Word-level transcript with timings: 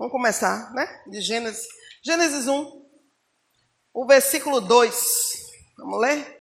Vamos 0.00 0.12
começar, 0.12 0.72
né? 0.72 0.88
De 1.08 1.20
Gênesis. 1.20 1.68
Gênesis 2.02 2.48
1, 2.48 2.72
o 3.92 4.06
versículo 4.06 4.58
2. 4.58 4.94
Vamos 5.76 6.00
ler? 6.00 6.38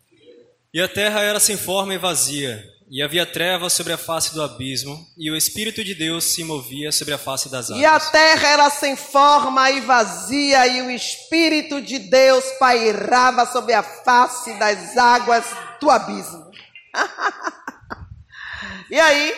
E 0.72 0.80
a 0.80 0.88
terra 0.88 1.22
era 1.24 1.40
sem 1.40 1.58
forma 1.58 1.92
e 1.96 1.98
vazia, 1.98 2.64
e 2.88 3.02
havia 3.02 3.26
trevas 3.26 3.74
sobre 3.74 3.94
a 3.94 3.98
face 3.98 4.32
do 4.36 4.44
abismo, 4.44 4.96
e 5.18 5.32
o 5.32 5.36
Espírito 5.36 5.84
de 5.84 5.96
Deus 5.96 6.26
se 6.26 6.44
movia 6.44 6.92
sobre 6.92 7.16
a 7.16 7.18
face 7.18 7.50
das 7.50 7.72
águas. 7.72 7.82
E 7.82 7.86
a 7.86 8.00
terra 8.00 8.48
era 8.48 8.70
sem 8.70 8.96
forma 8.96 9.72
e 9.72 9.82
vazia, 9.82 10.68
e 10.68 10.84
o 10.84 10.92
Espírito 10.92 11.82
de 11.82 11.98
Deus 11.98 12.46
pairava 12.60 13.44
sobre 13.48 13.74
a 13.74 13.82
face 13.82 14.54
das 14.60 14.96
águas 14.96 15.46
do 15.82 15.90
abismo. 15.90 16.52
e 18.92 19.00
aí? 19.00 19.36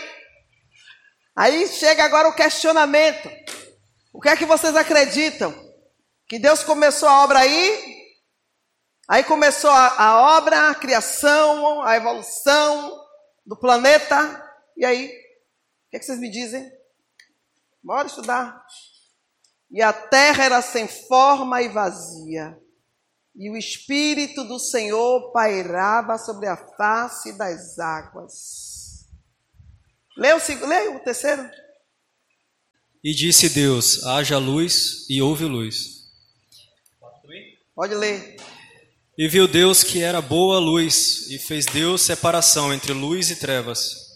Aí 1.33 1.69
chega 1.69 2.03
agora 2.03 2.27
o 2.27 2.35
questionamento. 2.35 3.29
O 4.11 4.19
que 4.19 4.29
é 4.29 4.35
que 4.35 4.45
vocês 4.45 4.75
acreditam? 4.75 5.53
Que 6.27 6.39
Deus 6.39 6.63
começou 6.63 7.07
a 7.07 7.23
obra 7.23 7.39
aí? 7.39 7.99
Aí 9.07 9.23
começou 9.23 9.69
a, 9.71 10.03
a 10.03 10.37
obra, 10.37 10.69
a 10.69 10.75
criação, 10.75 11.81
a 11.81 11.95
evolução, 11.95 12.99
do 13.45 13.57
planeta. 13.57 14.15
E 14.77 14.85
aí, 14.85 15.07
o 15.07 15.89
que, 15.89 15.97
é 15.97 15.99
que 15.99 16.05
vocês 16.05 16.19
me 16.19 16.29
dizem? 16.29 16.71
Bora 17.83 18.07
estudar. 18.07 18.63
E 19.71 19.81
a 19.81 19.93
terra 19.93 20.43
era 20.43 20.61
sem 20.61 20.87
forma 20.87 21.61
e 21.61 21.69
vazia, 21.69 22.59
e 23.35 23.49
o 23.51 23.55
Espírito 23.55 24.43
do 24.43 24.59
Senhor 24.59 25.31
pairava 25.31 26.17
sobre 26.17 26.47
a 26.47 26.57
face 26.57 27.33
das 27.33 27.77
águas. 27.77 29.07
Leia 30.17 30.35
o, 30.35 30.67
leia 30.67 30.91
o 30.91 30.99
terceiro. 30.99 31.47
E 33.03 33.13
disse 33.13 33.49
Deus: 33.49 34.03
haja 34.05 34.37
luz, 34.37 35.05
e 35.09 35.21
houve 35.21 35.45
luz. 35.45 35.99
Pode 37.73 37.95
ler. 37.95 38.35
E 39.17 39.27
viu 39.27 39.47
Deus 39.47 39.83
que 39.83 40.01
era 40.01 40.21
boa 40.21 40.57
a 40.57 40.59
luz, 40.59 41.29
e 41.29 41.37
fez 41.37 41.65
Deus 41.65 42.01
separação 42.01 42.73
entre 42.73 42.91
luz 42.91 43.29
e 43.29 43.37
trevas. 43.37 44.09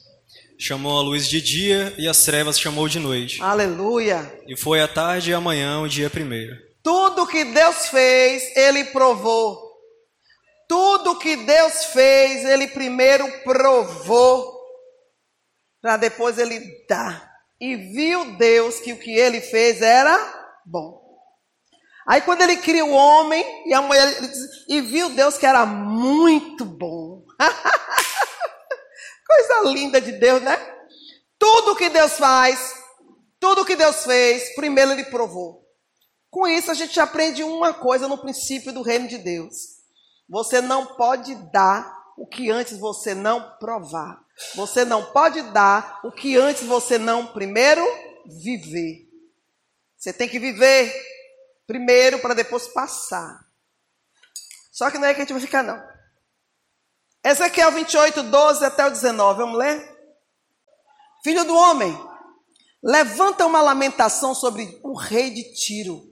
Chamou 0.57 0.97
a 0.97 1.01
luz 1.01 1.27
de 1.27 1.41
dia 1.41 1.93
e 1.97 2.07
as 2.07 2.23
trevas 2.23 2.59
chamou 2.59 2.87
de 2.87 2.99
noite. 2.99 3.41
Aleluia. 3.41 4.37
E 4.47 4.55
foi 4.55 4.81
a 4.81 4.87
tarde 4.87 5.31
e 5.31 5.33
amanhã 5.33 5.81
o 5.81 5.89
dia 5.89 6.09
primeiro. 6.09 6.55
Tudo 6.81 7.27
que 7.27 7.43
Deus 7.45 7.87
fez, 7.87 8.55
ele 8.55 8.85
provou. 8.85 9.61
Tudo 10.67 11.19
que 11.19 11.35
Deus 11.37 11.85
fez, 11.85 12.45
ele 12.45 12.67
primeiro 12.67 13.29
provou, 13.43 14.57
para 15.81 15.97
depois 15.97 16.37
ele 16.37 16.61
dar. 16.87 17.32
E 17.59 17.75
viu 17.75 18.35
Deus 18.37 18.79
que 18.79 18.93
o 18.93 18.99
que 18.99 19.11
ele 19.11 19.41
fez 19.41 19.81
era 19.81 20.17
bom. 20.65 21.03
Aí 22.05 22.21
quando 22.21 22.41
ele 22.41 22.57
cria 22.57 22.83
o 22.83 22.91
homem 22.91 23.45
e 23.65 23.73
a 23.73 23.81
mulher, 23.81 24.19
diz, 24.19 24.37
e 24.67 24.81
viu 24.81 25.09
Deus 25.09 25.37
que 25.37 25.45
era 25.45 25.65
muito 25.65 26.65
bom. 26.65 27.23
Coisa 29.25 29.69
linda 29.69 30.01
de 30.01 30.11
Deus, 30.13 30.41
né? 30.41 30.57
Tudo 31.39 31.75
que 31.75 31.89
Deus 31.89 32.13
faz, 32.13 32.75
tudo 33.39 33.65
que 33.65 33.75
Deus 33.75 34.03
fez, 34.03 34.53
primeiro 34.55 34.91
ele 34.91 35.05
provou. 35.05 35.63
Com 36.29 36.47
isso 36.47 36.71
a 36.71 36.73
gente 36.73 36.99
aprende 36.99 37.43
uma 37.43 37.73
coisa 37.73 38.07
no 38.07 38.17
princípio 38.17 38.73
do 38.73 38.81
reino 38.81 39.07
de 39.07 39.17
Deus. 39.17 39.53
Você 40.27 40.61
não 40.61 40.85
pode 40.95 41.35
dar 41.51 41.95
o 42.17 42.25
que 42.25 42.49
antes 42.49 42.77
você 42.77 43.13
não 43.13 43.57
provar. 43.57 44.22
Você 44.55 44.83
não 44.83 45.05
pode 45.11 45.41
dar 45.51 45.99
o 46.03 46.11
que 46.11 46.35
antes 46.37 46.63
você 46.63 46.97
não 46.97 47.27
primeiro 47.27 47.83
viver. 48.25 49.07
Você 49.97 50.11
tem 50.11 50.27
que 50.27 50.39
viver 50.39 50.93
primeiro 51.65 52.19
para 52.19 52.33
depois 52.33 52.67
passar. 52.67 53.39
Só 54.71 54.89
que 54.89 54.97
não 54.97 55.07
é 55.07 55.13
que 55.13 55.21
a 55.21 55.23
gente 55.23 55.33
vai 55.33 55.41
ficar, 55.41 55.63
não. 55.63 55.81
Ezequiel 57.23 57.71
28, 57.71 58.23
12 58.23 58.65
até 58.65 58.85
o 58.85 58.89
19, 58.89 59.37
vamos 59.39 59.57
ler? 59.57 59.93
Filho 61.23 61.45
do 61.45 61.55
homem, 61.55 61.97
levanta 62.83 63.45
uma 63.45 63.61
lamentação 63.61 64.35
sobre 64.35 64.77
o 64.83 64.93
rei 64.93 65.29
de 65.29 65.53
Tiro 65.53 66.03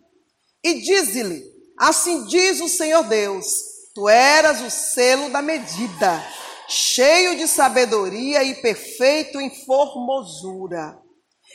e 0.63 0.79
diz-lhe: 0.79 1.43
Assim 1.77 2.25
diz 2.27 2.61
o 2.61 2.69
Senhor 2.69 3.03
Deus: 3.03 3.45
Tu 3.93 4.07
eras 4.07 4.61
o 4.61 4.69
selo 4.69 5.29
da 5.29 5.41
medida, 5.41 6.23
cheio 6.71 7.35
de 7.35 7.47
sabedoria 7.47 8.43
e 8.43 8.55
perfeito 8.55 9.41
em 9.41 9.49
formosura. 9.65 10.97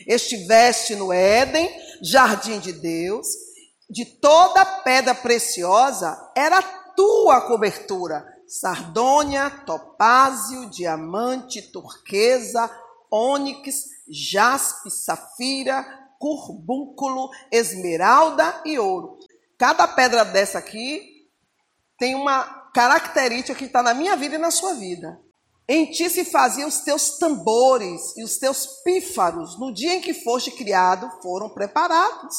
Estiveste 0.07 0.95
no 0.95 1.11
Éden, 1.11 1.71
jardim 2.03 2.59
de 2.59 2.73
Deus, 2.75 3.27
de 3.89 4.05
toda 4.05 4.65
pedra 4.83 5.15
preciosa 5.15 6.19
era 6.37 6.61
tua 6.95 7.41
cobertura: 7.41 8.27
sardônia, 8.47 9.49
topázio, 9.65 10.69
diamante, 10.69 11.63
turquesa, 11.63 12.71
ônix, 13.11 13.85
jaspe, 14.07 14.91
safira, 14.91 15.83
curbúnculo, 16.19 17.31
esmeralda 17.51 18.61
e 18.67 18.79
ouro. 18.79 19.19
Cada 19.57 19.89
pedra 19.89 20.25
dessa 20.27 20.59
aqui 20.59 21.27
tem 21.99 22.15
uma 22.15 22.66
característica 22.77 23.55
que 23.55 23.65
está 23.65 23.83
na 23.83 23.95
minha 23.95 24.15
vida 24.17 24.35
e 24.35 24.39
na 24.39 24.51
sua 24.51 24.75
vida. 24.75 25.19
Em 25.67 25.91
ti 25.91 26.11
se 26.11 26.27
faziam 26.27 26.69
os 26.69 26.81
teus 26.81 27.17
tambores 27.17 28.15
e 28.19 28.23
os 28.23 28.37
teus 28.37 28.67
pífaros, 28.85 29.59
no 29.59 29.73
dia 29.73 29.95
em 29.95 30.01
que 30.03 30.13
foste 30.13 30.51
criado, 30.51 31.11
foram 31.23 31.49
preparados. 31.49 32.37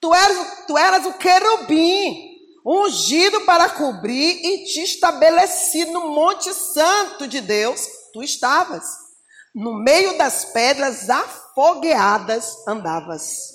Tu 0.00 0.14
eras, 0.14 0.66
tu 0.68 0.78
eras 0.78 1.04
o 1.06 1.14
querubim, 1.14 2.38
ungido 2.64 3.40
para 3.40 3.68
cobrir 3.68 4.40
e 4.44 4.64
te 4.64 4.80
estabeleci 4.80 5.86
no 5.86 6.08
monte 6.14 6.54
santo 6.54 7.26
de 7.26 7.40
Deus. 7.40 7.84
Tu 8.12 8.22
estavas. 8.22 8.84
No 9.52 9.74
meio 9.74 10.16
das 10.16 10.44
pedras 10.46 11.10
afogueadas 11.10 12.56
andavas. 12.68 13.52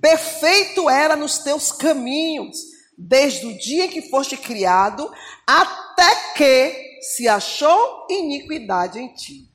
Perfeito 0.00 0.90
era 0.90 1.16
nos 1.16 1.38
teus 1.38 1.72
caminhos, 1.72 2.73
desde 2.96 3.46
o 3.46 3.58
dia 3.58 3.86
em 3.86 3.88
que 3.88 4.08
foste 4.10 4.36
criado, 4.36 5.10
até 5.46 6.34
que 6.34 7.00
se 7.00 7.28
achou 7.28 8.06
iniquidade 8.08 8.98
em 8.98 9.12
ti. 9.12 9.54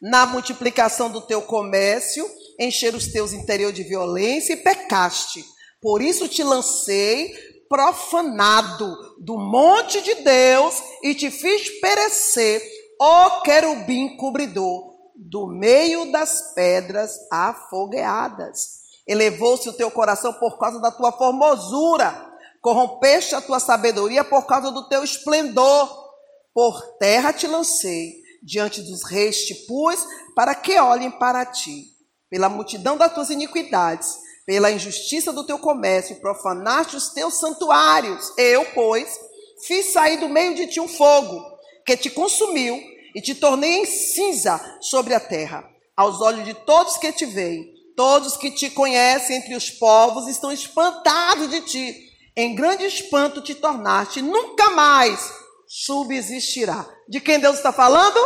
Na 0.00 0.26
multiplicação 0.26 1.10
do 1.10 1.20
teu 1.20 1.42
comércio, 1.42 2.26
encher 2.58 2.94
os 2.94 3.08
teus 3.08 3.32
interior 3.32 3.72
de 3.72 3.82
violência 3.82 4.54
e 4.54 4.56
pecaste. 4.56 5.44
Por 5.80 6.02
isso 6.02 6.28
te 6.28 6.42
lancei 6.42 7.32
profanado 7.68 8.96
do 9.20 9.38
monte 9.38 10.02
de 10.02 10.14
Deus 10.16 10.82
e 11.02 11.14
te 11.14 11.30
fiz 11.30 11.80
perecer, 11.80 12.62
ó 13.00 13.40
querubim 13.42 14.16
cobridor, 14.16 14.90
do 15.14 15.46
meio 15.46 16.10
das 16.10 16.52
pedras 16.54 17.12
afogueadas. 17.30 18.80
Elevou-se 19.06 19.68
o 19.68 19.72
teu 19.72 19.90
coração 19.90 20.32
por 20.32 20.58
causa 20.58 20.80
da 20.80 20.90
tua 20.90 21.12
formosura, 21.12 22.29
corrompeste 22.60 23.34
a 23.34 23.40
tua 23.40 23.60
sabedoria 23.60 24.24
por 24.24 24.46
causa 24.46 24.70
do 24.70 24.88
teu 24.88 25.02
esplendor. 25.02 26.10
Por 26.52 26.98
terra 26.98 27.32
te 27.32 27.46
lancei, 27.46 28.14
diante 28.42 28.82
dos 28.82 29.04
reis 29.04 29.44
te 29.44 29.54
pus, 29.66 30.04
para 30.34 30.54
que 30.54 30.78
olhem 30.78 31.10
para 31.10 31.46
ti 31.46 32.00
pela 32.30 32.48
multidão 32.48 32.96
das 32.96 33.12
tuas 33.12 33.28
iniquidades, 33.28 34.16
pela 34.46 34.70
injustiça 34.70 35.32
do 35.32 35.44
teu 35.44 35.58
comércio, 35.58 36.20
profanaste 36.20 36.96
os 36.96 37.08
teus 37.08 37.34
santuários. 37.34 38.32
Eu, 38.38 38.64
pois, 38.72 39.18
fiz 39.66 39.92
sair 39.92 40.18
do 40.18 40.28
meio 40.28 40.54
de 40.54 40.68
ti 40.68 40.80
um 40.80 40.88
fogo, 40.88 41.44
que 41.84 41.96
te 41.96 42.08
consumiu 42.08 42.80
e 43.14 43.20
te 43.20 43.34
tornei 43.34 43.80
em 43.80 43.84
cinza 43.84 44.60
sobre 44.80 45.12
a 45.12 45.20
terra. 45.20 45.68
Aos 45.96 46.20
olhos 46.20 46.44
de 46.44 46.54
todos 46.54 46.96
que 46.96 47.12
te 47.12 47.26
veem, 47.26 47.74
todos 47.96 48.36
que 48.36 48.52
te 48.52 48.70
conhecem 48.70 49.36
entre 49.36 49.54
os 49.56 49.68
povos 49.68 50.28
estão 50.28 50.52
espantados 50.52 51.50
de 51.50 51.60
ti. 51.62 52.09
Em 52.40 52.54
grande 52.54 52.86
espanto 52.86 53.42
te 53.42 53.54
tornaste, 53.54 54.22
nunca 54.22 54.70
mais 54.70 55.30
subsistirá. 55.68 56.86
De 57.06 57.20
quem 57.20 57.38
Deus 57.38 57.56
está 57.56 57.70
falando? 57.70 58.18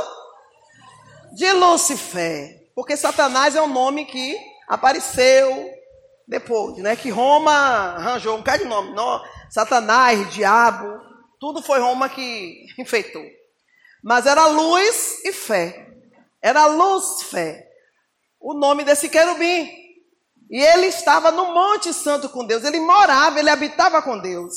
De 1.33 1.53
Lúcifer. 1.53 2.71
Porque 2.77 2.97
Satanás 2.97 3.57
é 3.57 3.61
um 3.61 3.67
nome 3.67 4.05
que 4.05 4.39
apareceu 4.69 5.69
depois, 6.29 6.77
né? 6.77 6.95
Que 6.95 7.11
Roma 7.11 7.51
arranjou 7.51 8.37
um 8.37 8.39
bocado 8.39 8.63
de 8.63 8.69
nome. 8.69 8.95
Não, 8.95 9.21
Satanás, 9.51 10.33
diabo, 10.33 10.97
tudo 11.41 11.61
foi 11.61 11.81
Roma 11.81 12.09
que 12.09 12.67
enfeitou. 12.79 13.25
Mas 14.01 14.27
era 14.27 14.47
luz 14.47 15.25
e 15.25 15.33
fé. 15.33 15.89
Era 16.41 16.67
luz 16.67 17.25
fé. 17.25 17.69
O 18.39 18.55
nome 18.55 18.85
desse 18.85 19.09
querubim. 19.09 19.84
E 20.55 20.63
ele 20.63 20.87
estava 20.87 21.33
no 21.33 21.53
Monte 21.53 21.93
Santo 21.93 22.29
com 22.29 22.47
Deus. 22.47 22.63
Ele 22.63 22.79
morava, 22.79 23.41
ele 23.41 23.51
habitava 23.51 24.01
com 24.01 24.17
Deus. 24.17 24.55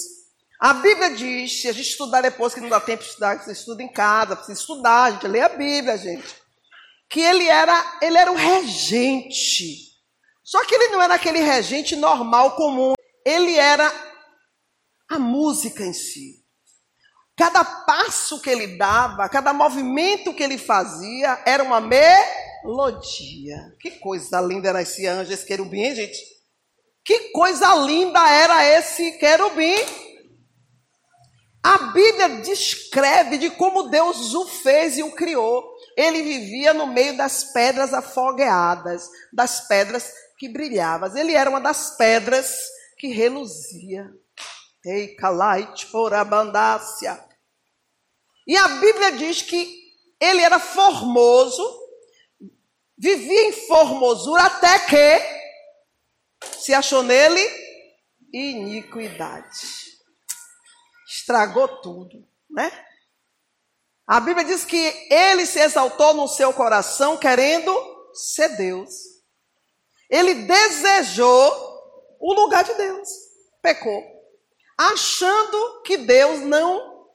A 0.59 0.73
Bíblia 0.75 1.09
diz, 1.09 1.61
se 1.61 1.67
a 1.67 1.71
gente 1.71 1.89
estudar 1.89 2.21
depois, 2.21 2.53
que 2.53 2.61
não 2.61 2.69
dá 2.69 2.79
tempo 2.79 3.01
de 3.01 3.09
estudar, 3.09 3.43
você 3.43 3.51
estuda 3.51 3.81
em 3.81 3.91
casa, 3.91 4.35
precisa 4.35 4.59
estudar, 4.59 5.05
a 5.05 5.11
gente 5.11 5.27
lê 5.27 5.41
a 5.41 5.49
Bíblia, 5.49 5.97
gente 5.97 6.47
que 7.09 7.21
ele 7.21 7.47
era, 7.47 7.99
ele 8.01 8.17
era 8.17 8.31
o 8.31 8.35
regente 8.35 9.93
Só 10.43 10.63
que 10.65 10.75
ele 10.75 10.89
não 10.89 11.01
era 11.01 11.15
aquele 11.15 11.39
regente 11.39 11.95
normal, 11.95 12.55
comum. 12.55 12.93
Ele 13.25 13.55
era 13.55 13.91
a 15.09 15.19
música 15.19 15.83
em 15.83 15.93
si. 15.93 16.45
Cada 17.35 17.63
passo 17.63 18.41
que 18.41 18.49
ele 18.49 18.77
dava, 18.77 19.27
cada 19.29 19.53
movimento 19.53 20.33
que 20.33 20.41
ele 20.41 20.57
fazia, 20.57 21.41
era 21.45 21.63
uma 21.63 21.81
melodia. 21.81 22.46
Que 23.79 23.91
coisa 23.91 24.41
linda 24.41 24.69
era 24.69 24.81
esse 24.81 25.05
anjo, 25.05 25.31
esse 25.31 25.45
querubim, 25.45 25.81
hein, 25.81 25.95
gente? 25.95 26.17
Que 27.03 27.31
coisa 27.31 27.73
linda 27.75 28.19
era 28.29 28.65
esse 28.77 29.13
querubim. 29.13 29.75
A 31.63 31.77
Bíblia 31.91 32.29
descreve 32.41 33.37
de 33.37 33.49
como 33.51 33.89
Deus 33.89 34.33
o 34.33 34.45
fez 34.47 34.97
e 34.97 35.03
o 35.03 35.11
criou. 35.11 35.63
Ele 35.97 36.21
vivia 36.21 36.73
no 36.73 36.87
meio 36.87 37.17
das 37.17 37.45
pedras 37.45 37.93
afogueadas, 37.93 39.09
das 39.33 39.67
pedras 39.67 40.13
que 40.37 40.47
brilhavam. 40.47 41.15
Ele 41.17 41.33
era 41.33 41.49
uma 41.49 41.59
das 41.59 41.97
pedras 41.97 42.57
que 42.97 43.07
reluzia. 43.07 44.09
Ei, 44.85 45.15
calait 45.15 45.85
forabandácia. 45.87 47.21
E 48.47 48.55
a 48.55 48.67
Bíblia 48.67 49.11
diz 49.11 49.41
que 49.41 49.69
ele 50.21 50.41
era 50.41 50.59
formoso, 50.59 51.63
vivia 52.97 53.47
em 53.47 53.51
formosura 53.51 54.43
até 54.43 54.79
que 54.79 56.57
se 56.57 56.73
achou 56.73 57.03
nele 57.03 57.41
iniquidade. 58.33 59.87
Estragou 61.07 61.67
tudo, 61.81 62.27
né? 62.49 62.71
A 64.05 64.19
Bíblia 64.19 64.45
diz 64.45 64.63
que 64.63 65.07
ele 65.09 65.45
se 65.45 65.59
exaltou 65.59 66.13
no 66.13 66.27
seu 66.27 66.53
coração 66.53 67.17
querendo 67.17 67.73
ser 68.13 68.55
Deus. 68.55 68.89
Ele 70.09 70.33
desejou 70.45 71.77
o 72.19 72.33
lugar 72.33 72.63
de 72.63 72.73
Deus. 72.73 73.07
Pecou. 73.61 74.01
Achando 74.77 75.81
que 75.83 75.97
Deus 75.97 76.39
não 76.39 77.05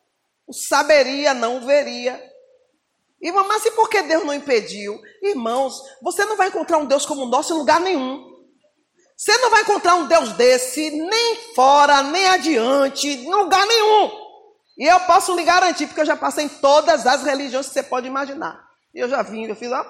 o 0.46 0.52
saberia, 0.52 1.32
não 1.32 1.64
veria. 1.64 2.31
Irmão, 3.22 3.46
mas 3.46 3.64
e 3.64 3.70
por 3.70 3.88
que 3.88 4.02
Deus 4.02 4.24
não 4.24 4.34
impediu? 4.34 5.00
Irmãos, 5.22 5.80
você 6.02 6.24
não 6.24 6.36
vai 6.36 6.48
encontrar 6.48 6.78
um 6.78 6.86
Deus 6.86 7.06
como 7.06 7.22
o 7.22 7.28
nosso 7.28 7.54
em 7.54 7.56
lugar 7.56 7.80
nenhum. 7.80 8.32
Você 9.16 9.38
não 9.38 9.50
vai 9.50 9.62
encontrar 9.62 9.94
um 9.94 10.06
Deus 10.08 10.32
desse 10.32 10.90
nem 10.90 11.36
fora, 11.54 12.02
nem 12.02 12.26
adiante, 12.26 13.06
em 13.06 13.32
lugar 13.32 13.64
nenhum. 13.64 14.10
E 14.76 14.84
eu 14.90 14.98
posso 15.00 15.36
lhe 15.36 15.44
garantir, 15.44 15.86
porque 15.86 16.00
eu 16.00 16.06
já 16.06 16.16
passei 16.16 16.46
em 16.46 16.48
todas 16.48 17.06
as 17.06 17.22
religiões 17.22 17.68
que 17.68 17.74
você 17.74 17.82
pode 17.84 18.08
imaginar. 18.08 18.60
E 18.92 18.98
eu 18.98 19.08
já 19.08 19.22
vim, 19.22 19.44
eu 19.44 19.54
fiz, 19.54 19.70
ó, 19.70 19.88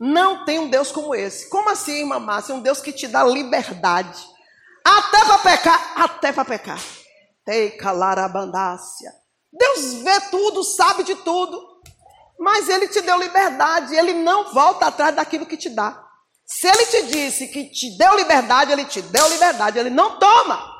não 0.00 0.46
tem 0.46 0.58
um 0.58 0.70
Deus 0.70 0.90
como 0.90 1.14
esse. 1.14 1.50
Como 1.50 1.68
assim, 1.68 2.00
irmã 2.00 2.18
Márcia? 2.18 2.54
Um 2.54 2.60
Deus 2.60 2.80
que 2.80 2.92
te 2.92 3.06
dá 3.06 3.22
liberdade. 3.24 4.26
Até 4.82 5.24
para 5.26 5.38
pecar, 5.38 5.92
até 6.00 6.32
para 6.32 6.44
pecar. 6.46 6.80
Deus 9.52 9.94
vê 10.02 10.20
tudo, 10.30 10.62
sabe 10.62 11.02
de 11.04 11.14
tudo. 11.16 11.60
Mas 12.38 12.68
Ele 12.68 12.88
te 12.88 13.00
deu 13.00 13.18
liberdade. 13.18 13.94
Ele 13.94 14.14
não 14.14 14.52
volta 14.52 14.86
atrás 14.86 15.14
daquilo 15.14 15.46
que 15.46 15.56
te 15.56 15.68
dá. 15.68 16.04
Se 16.44 16.66
Ele 16.66 16.86
te 16.86 17.02
disse 17.06 17.48
que 17.48 17.64
te 17.70 17.96
deu 17.98 18.14
liberdade, 18.16 18.72
Ele 18.72 18.84
te 18.84 19.02
deu 19.02 19.28
liberdade. 19.28 19.78
Ele 19.78 19.90
não 19.90 20.18
toma. 20.18 20.78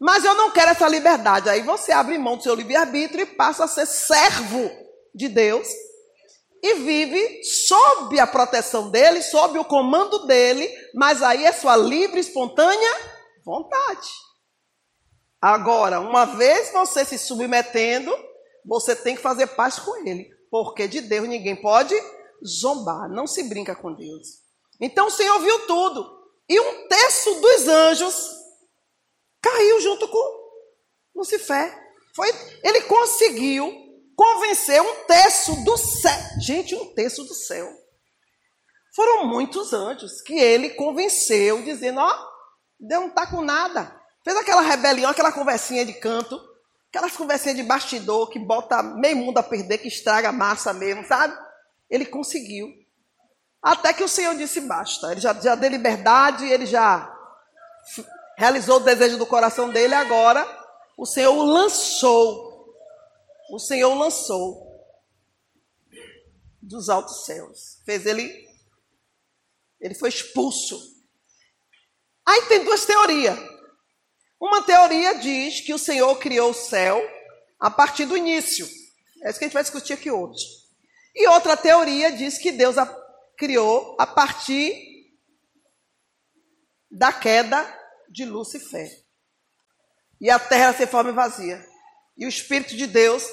Mas 0.00 0.24
eu 0.24 0.34
não 0.34 0.50
quero 0.50 0.70
essa 0.70 0.86
liberdade. 0.86 1.48
Aí 1.48 1.62
você 1.62 1.92
abre 1.92 2.16
mão 2.18 2.36
do 2.36 2.42
seu 2.42 2.54
livre-arbítrio 2.54 3.22
e 3.22 3.26
passa 3.26 3.64
a 3.64 3.68
ser 3.68 3.86
servo 3.86 4.70
de 5.14 5.28
Deus. 5.28 5.66
E 6.62 6.74
vive 6.74 7.42
sob 7.44 8.18
a 8.18 8.26
proteção 8.26 8.90
dele, 8.90 9.22
sob 9.22 9.58
o 9.58 9.64
comando 9.64 10.26
dele. 10.26 10.68
Mas 10.94 11.22
aí 11.22 11.44
é 11.44 11.52
sua 11.52 11.76
livre, 11.76 12.20
espontânea 12.20 12.96
vontade. 13.44 14.08
Agora, 15.40 16.00
uma 16.00 16.24
vez 16.24 16.72
você 16.72 17.04
se 17.04 17.18
submetendo, 17.18 18.12
você 18.64 18.96
tem 18.96 19.14
que 19.14 19.22
fazer 19.22 19.46
paz 19.48 19.78
com 19.78 20.06
ele, 20.06 20.28
porque 20.50 20.88
de 20.88 21.00
Deus 21.00 21.28
ninguém 21.28 21.54
pode 21.54 21.94
zombar, 22.44 23.08
não 23.08 23.26
se 23.26 23.44
brinca 23.44 23.74
com 23.74 23.94
Deus. 23.94 24.42
Então 24.80 25.06
o 25.06 25.10
Senhor 25.10 25.38
viu 25.38 25.66
tudo, 25.66 26.18
e 26.48 26.58
um 26.58 26.88
terço 26.88 27.40
dos 27.40 27.68
anjos 27.68 28.30
caiu 29.40 29.80
junto 29.80 30.08
com 30.08 30.38
Lucifer. 31.14 31.88
Foi, 32.14 32.28
ele 32.64 32.82
conseguiu 32.82 33.72
convencer 34.16 34.80
um 34.82 35.04
terço 35.04 35.64
do 35.64 35.76
céu. 35.76 36.40
Gente, 36.40 36.74
um 36.74 36.92
terço 36.94 37.22
do 37.24 37.34
céu. 37.34 37.68
Foram 38.94 39.26
muitos 39.26 39.72
anjos 39.72 40.20
que 40.22 40.34
ele 40.34 40.70
convenceu, 40.70 41.62
dizendo: 41.62 42.00
Ó, 42.00 42.08
oh, 42.08 42.28
Deus 42.80 43.02
não 43.02 43.08
está 43.10 43.26
com 43.26 43.42
nada. 43.42 43.97
Fez 44.28 44.36
aquela 44.36 44.60
rebelião, 44.60 45.10
aquela 45.10 45.32
conversinha 45.32 45.86
de 45.86 45.94
canto, 45.94 46.38
aquelas 46.90 47.16
conversinhas 47.16 47.56
de 47.56 47.62
bastidor 47.62 48.28
que 48.28 48.38
bota 48.38 48.82
meio 48.82 49.16
mundo 49.16 49.38
a 49.38 49.42
perder, 49.42 49.78
que 49.78 49.88
estraga 49.88 50.28
a 50.28 50.32
massa 50.32 50.70
mesmo, 50.74 51.02
sabe? 51.06 51.34
Ele 51.88 52.04
conseguiu. 52.04 52.68
Até 53.62 53.94
que 53.94 54.04
o 54.04 54.08
Senhor 54.08 54.36
disse 54.36 54.60
basta. 54.60 55.10
Ele 55.12 55.20
já, 55.22 55.32
já 55.32 55.54
deu 55.54 55.70
liberdade, 55.70 56.44
ele 56.44 56.66
já 56.66 57.10
realizou 58.36 58.76
o 58.76 58.80
desejo 58.80 59.16
do 59.16 59.24
coração 59.24 59.70
dele, 59.70 59.94
agora 59.94 60.46
o 60.98 61.06
Senhor 61.06 61.32
o 61.32 61.42
lançou. 61.42 62.74
O 63.50 63.58
Senhor 63.58 63.90
o 63.90 63.98
lançou 63.98 64.84
dos 66.60 66.90
altos 66.90 67.24
céus. 67.24 67.80
Fez 67.86 68.04
ele. 68.04 68.46
Ele 69.80 69.94
foi 69.94 70.10
expulso. 70.10 70.78
Aí 72.26 72.42
tem 72.42 72.62
duas 72.62 72.84
teorias. 72.84 73.57
Uma 74.40 74.62
teoria 74.62 75.14
diz 75.14 75.60
que 75.60 75.74
o 75.74 75.78
Senhor 75.78 76.14
criou 76.16 76.50
o 76.50 76.54
céu 76.54 77.02
a 77.58 77.70
partir 77.70 78.04
do 78.04 78.16
início. 78.16 78.68
É 79.22 79.30
isso 79.30 79.38
que 79.38 79.44
a 79.44 79.48
gente 79.48 79.54
vai 79.54 79.62
discutir 79.62 79.92
aqui 79.92 80.10
hoje. 80.10 80.44
E 81.14 81.26
outra 81.28 81.56
teoria 81.56 82.12
diz 82.12 82.38
que 82.38 82.52
Deus 82.52 82.78
a 82.78 82.86
criou 83.36 83.96
a 83.98 84.06
partir 84.06 84.76
da 86.90 87.12
queda 87.12 87.64
de 88.08 88.24
Lucifer. 88.24 88.90
E 90.20 90.28
a 90.30 90.38
terra 90.38 90.72
se 90.72 90.86
forma 90.86 91.12
vazia. 91.12 91.64
E 92.16 92.26
o 92.26 92.28
Espírito 92.28 92.76
de 92.76 92.86
Deus 92.86 93.24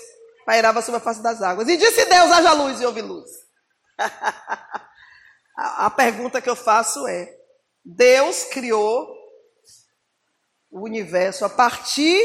pairava 0.45 0.81
sobre 0.81 0.97
a 0.97 1.03
face 1.03 1.21
das 1.21 1.41
águas. 1.41 1.67
E 1.67 1.77
disse 1.77 2.05
Deus: 2.05 2.31
haja 2.31 2.53
luz 2.53 2.79
e 2.79 2.85
houve 2.85 3.01
luz. 3.01 3.29
a 5.57 5.89
pergunta 5.89 6.41
que 6.41 6.49
eu 6.49 6.55
faço 6.55 7.07
é: 7.07 7.35
Deus 7.83 8.43
criou 8.45 9.24
o 10.75 10.83
universo 10.83 11.45
a 11.45 11.49
partir 11.49 12.19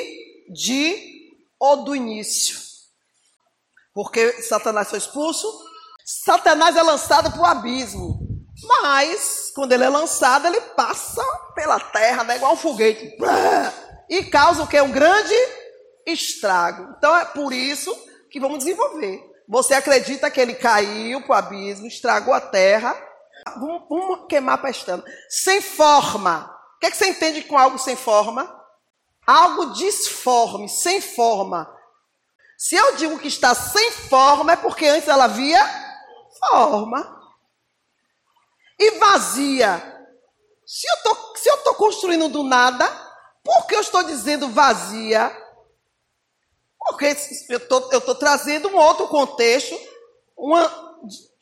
de 0.53 1.31
ou 1.59 1.85
do 1.85 1.95
início. 1.95 2.59
Porque 3.95 4.43
Satanás 4.43 4.91
foi 4.91 4.99
expulso, 4.99 5.47
Satanás 6.05 6.77
é 6.77 6.83
lançado 6.83 7.31
para 7.31 7.41
o 7.41 7.47
abismo. 7.47 8.19
Mas, 8.83 9.53
quando 9.55 9.73
ele 9.73 9.85
é 9.85 9.89
lançado, 9.89 10.47
ele 10.47 10.61
passa 10.61 11.23
pela 11.55 11.79
terra, 11.79 12.25
né, 12.25 12.37
igual 12.37 12.55
um 12.55 12.57
foguete. 12.57 13.17
E 14.09 14.25
causa 14.25 14.65
o 14.65 14.67
que? 14.67 14.81
Um 14.81 14.91
grande 14.91 15.35
estrago. 16.05 16.93
Então 16.99 17.17
é 17.17 17.25
por 17.27 17.53
isso 17.53 17.95
que 18.31 18.41
vamos 18.41 18.59
desenvolver. 18.59 19.23
Você 19.49 19.75
acredita 19.75 20.31
que 20.31 20.41
ele 20.41 20.55
caiu 20.55 21.23
para 21.23 21.31
o 21.31 21.39
abismo, 21.39 21.87
estragou 21.87 22.35
a 22.35 22.41
terra? 22.41 23.01
Vamos, 23.57 23.89
vamos 23.89 24.27
queimar 24.29 24.61
pestana. 24.61 25.05
Sem 25.29 25.61
forma. 25.61 26.60
O 26.81 26.81
que, 26.81 26.87
é 26.87 26.91
que 26.91 26.97
você 26.97 27.09
entende 27.09 27.43
com 27.43 27.59
algo 27.59 27.79
sem 27.79 27.95
forma? 27.95 28.59
Algo 29.27 29.75
disforme, 29.75 30.67
sem 30.67 30.99
forma. 30.99 31.71
Se 32.57 32.75
eu 32.75 32.97
digo 32.97 33.19
que 33.19 33.29
está 33.29 33.55
sem 33.55 33.93
forma, 33.93 34.53
é 34.53 34.57
porque 34.57 34.87
antes 34.87 35.07
ela 35.07 35.25
havia 35.25 35.61
forma. 36.39 37.21
E 38.79 38.93
vazia. 38.93 40.07
Se 40.65 40.87
eu 41.51 41.57
estou 41.57 41.75
construindo 41.75 42.31
do 42.31 42.45
nada, 42.45 42.89
por 43.45 43.67
que 43.67 43.75
eu 43.75 43.81
estou 43.83 44.03
dizendo 44.03 44.49
vazia? 44.49 45.31
Porque 46.79 47.15
eu 47.51 47.59
estou 47.99 48.15
trazendo 48.15 48.69
um 48.71 48.77
outro 48.77 49.07
contexto, 49.07 49.79
uma, 50.35 50.99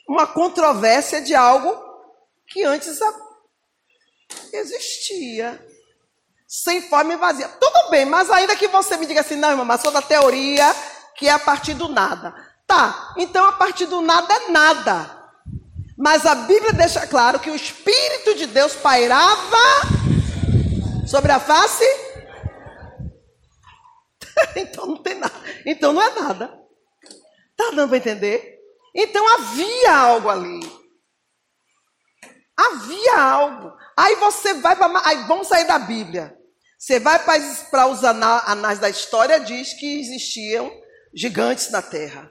uma 0.09 0.27
controvérsia 0.27 1.21
de 1.21 1.33
algo 1.33 1.81
que 2.49 2.65
antes 2.65 2.99
existia. 4.53 5.65
Sem 6.47 6.83
forma 6.83 7.13
e 7.13 7.17
vazia. 7.17 7.49
Tudo 7.49 7.91
bem, 7.91 8.07
mas 8.07 8.31
ainda 8.31 8.57
que 8.57 8.69
você 8.69 8.97
me 8.97 9.07
diga 9.07 9.21
assim, 9.21 9.37
não, 9.37 9.51
irmã, 9.51 9.65
mas 9.65 9.81
sou 9.81 9.91
da 9.91 10.01
teoria 10.01 10.75
que 11.15 11.29
é 11.29 11.33
a 11.33 11.39
partir 11.39 11.75
do 11.75 11.89
nada. 11.89 12.33
Tá, 12.67 13.15
então 13.17 13.45
a 13.47 13.53
partir 13.53 13.87
do 13.87 14.01
nada 14.01 14.33
é 14.33 14.51
nada. 14.51 15.19
Mas 15.97 16.25
a 16.25 16.35
Bíblia 16.35 16.73
deixa 16.73 17.07
claro 17.07 17.41
que 17.41 17.51
o 17.51 17.57
Espírito 17.57 18.37
de 18.37 18.47
Deus 18.47 18.75
pairava 18.77 19.59
sobre 21.07 21.33
a 21.33 21.41
face. 21.41 21.85
então 24.55 24.87
não 24.87 25.03
tem 25.03 25.17
nada. 25.17 25.35
Então 25.67 25.93
não 25.93 26.01
é 26.01 26.21
nada. 26.21 26.57
Tá 27.57 27.71
dando 27.75 27.89
para 27.89 27.99
entender? 27.99 28.59
Então 28.95 29.27
havia 29.35 29.97
algo 29.97 30.29
ali. 30.29 30.78
Havia 32.59 33.21
algo. 33.21 33.73
Aí 33.97 34.17
você 34.17 34.55
vai 34.55 34.75
para. 34.75 35.01
Aí 35.07 35.25
vamos 35.29 35.47
sair 35.47 35.65
da 35.65 35.79
Bíblia. 35.79 36.37
Você 36.77 36.99
vai 36.99 37.23
para 37.71 37.87
os 37.87 38.05
anais 38.05 38.81
da 38.81 38.91
história, 38.91 39.39
diz 39.39 39.75
que 39.75 40.01
existiam 40.01 40.71
gigantes 41.15 41.71
na 41.71 41.81
Terra. 41.81 42.29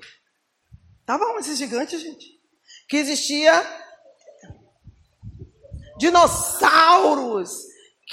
Estavam 0.99 1.39
esses 1.39 1.57
gigantes, 1.57 2.01
gente? 2.01 2.25
Que 2.89 2.97
existia 2.97 3.65
dinossauros, 5.97 7.51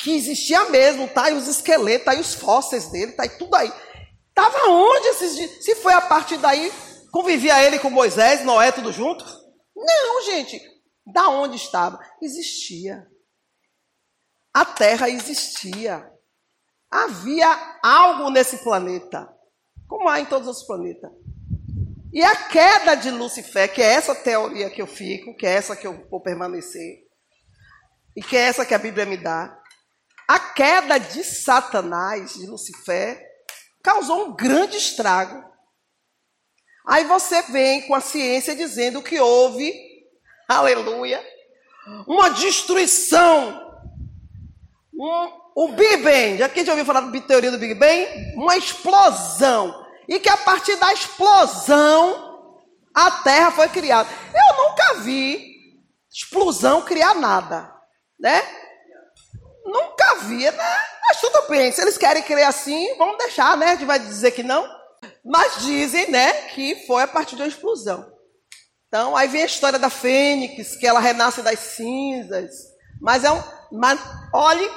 que 0.00 0.16
existia 0.16 0.64
mesmo, 0.71 1.09
tá 1.09 1.25
aí 1.25 1.35
os 1.35 1.47
esqueletos, 1.47 2.04
tá 2.04 2.12
aí 2.12 2.21
os 2.21 2.35
fósseis 2.35 2.88
dele, 2.90 3.12
tá 3.12 3.25
aí 3.25 3.28
tudo 3.30 3.54
aí. 3.54 3.73
Tava 4.35 4.68
onde 4.68 5.09
esses 5.09 5.64
Se 5.64 5.76
foi 5.76 5.92
a 5.92 6.00
partir 6.00 6.37
daí, 6.38 6.73
convivia 7.12 7.62
ele 7.62 7.78
com 7.78 7.90
Moisés, 7.90 8.44
Noé, 8.44 8.73
tudo 8.73 8.92
junto? 8.92 9.25
Não, 9.76 10.23
gente. 10.23 10.74
Da 11.06 11.28
onde 11.28 11.56
estava? 11.56 11.99
Existia. 12.20 13.06
A 14.52 14.64
terra 14.64 15.08
existia. 15.08 16.11
Havia 16.90 17.78
algo 17.82 18.30
nesse 18.30 18.58
planeta, 18.58 19.28
como 19.88 20.08
há 20.08 20.20
em 20.20 20.26
todos 20.26 20.49
os 20.49 20.62
planetas. 20.64 21.11
E 22.12 22.23
a 22.23 22.49
queda 22.49 22.94
de 22.94 23.11
Lucifer, 23.11 23.73
que 23.75 23.82
é 23.82 23.94
essa 23.94 24.14
teoria 24.14 24.70
que 24.70 24.80
eu 24.80 24.87
fico, 24.87 25.37
que 25.37 25.44
é 25.44 25.54
essa 25.54 25.75
que 25.75 25.87
eu 25.87 26.08
vou 26.08 26.20
permanecer, 26.20 27.00
e 28.16 28.23
que 28.23 28.37
é 28.37 28.42
essa 28.42 28.64
que 28.64 28.73
a 28.73 28.78
Bíblia 28.78 29.04
me 29.04 29.16
dá, 29.16 29.61
a 30.28 30.38
queda 30.38 30.99
de 30.99 31.25
Satanás, 31.25 32.34
de 32.34 32.46
Lucifer, 32.46 33.20
causou 33.82 34.28
um 34.28 34.37
grande 34.37 34.76
estrago. 34.76 35.44
Aí 36.87 37.04
você 37.04 37.42
vem 37.42 37.87
com 37.87 37.94
a 37.94 38.00
ciência 38.00 38.54
dizendo 38.54 39.02
que 39.02 39.18
houve, 39.18 39.73
aleluia, 40.48 41.24
uma 42.06 42.30
destruição. 42.30 43.62
Um, 44.94 45.44
o 45.56 45.68
Big 45.68 45.98
Bang, 45.98 46.38
já 46.38 46.48
que 46.48 46.64
já 46.64 46.72
ouviu 46.72 46.84
falar 46.84 47.00
da 47.00 47.20
teoria 47.20 47.50
do 47.50 47.58
Big 47.58 47.74
Bang? 47.74 48.34
Uma 48.36 48.56
explosão 48.56 49.84
e 50.08 50.18
que 50.18 50.28
a 50.28 50.36
partir 50.36 50.76
da 50.76 50.92
explosão 50.92 52.52
a 52.94 53.10
Terra 53.10 53.50
foi 53.50 53.68
criada. 53.68 54.08
Eu 54.34 54.68
nunca 54.68 54.94
vi 55.02 55.54
explosão 56.12 56.82
criar 56.82 57.14
nada, 57.14 57.72
né? 58.18 58.42
Nunca 59.64 60.16
vi, 60.22 60.44
né? 60.44 60.78
Mas 61.08 61.20
tudo 61.20 61.48
bem, 61.48 61.72
se 61.72 61.80
eles 61.82 61.98
querem 61.98 62.22
criar 62.22 62.48
assim, 62.48 62.96
vamos 62.96 63.18
deixar, 63.18 63.56
né? 63.56 63.66
A 63.66 63.74
gente 63.74 63.84
vai 63.84 63.98
dizer 63.98 64.30
que 64.30 64.42
não. 64.42 64.68
Mas 65.24 65.62
dizem, 65.62 66.10
né, 66.10 66.32
que 66.48 66.86
foi 66.86 67.02
a 67.02 67.08
partir 67.08 67.34
de 67.36 67.42
uma 67.42 67.48
explosão. 67.48 68.13
Então, 68.94 69.16
aí 69.16 69.26
vem 69.26 69.42
a 69.42 69.46
história 69.46 69.76
da 69.76 69.90
Fênix, 69.90 70.76
que 70.76 70.86
ela 70.86 71.00
renasce 71.00 71.42
das 71.42 71.58
cinzas. 71.58 72.52
Mas 73.00 73.24
é 73.24 73.32
um. 73.32 73.42
Mas, 73.72 73.98
olhe, 74.32 74.70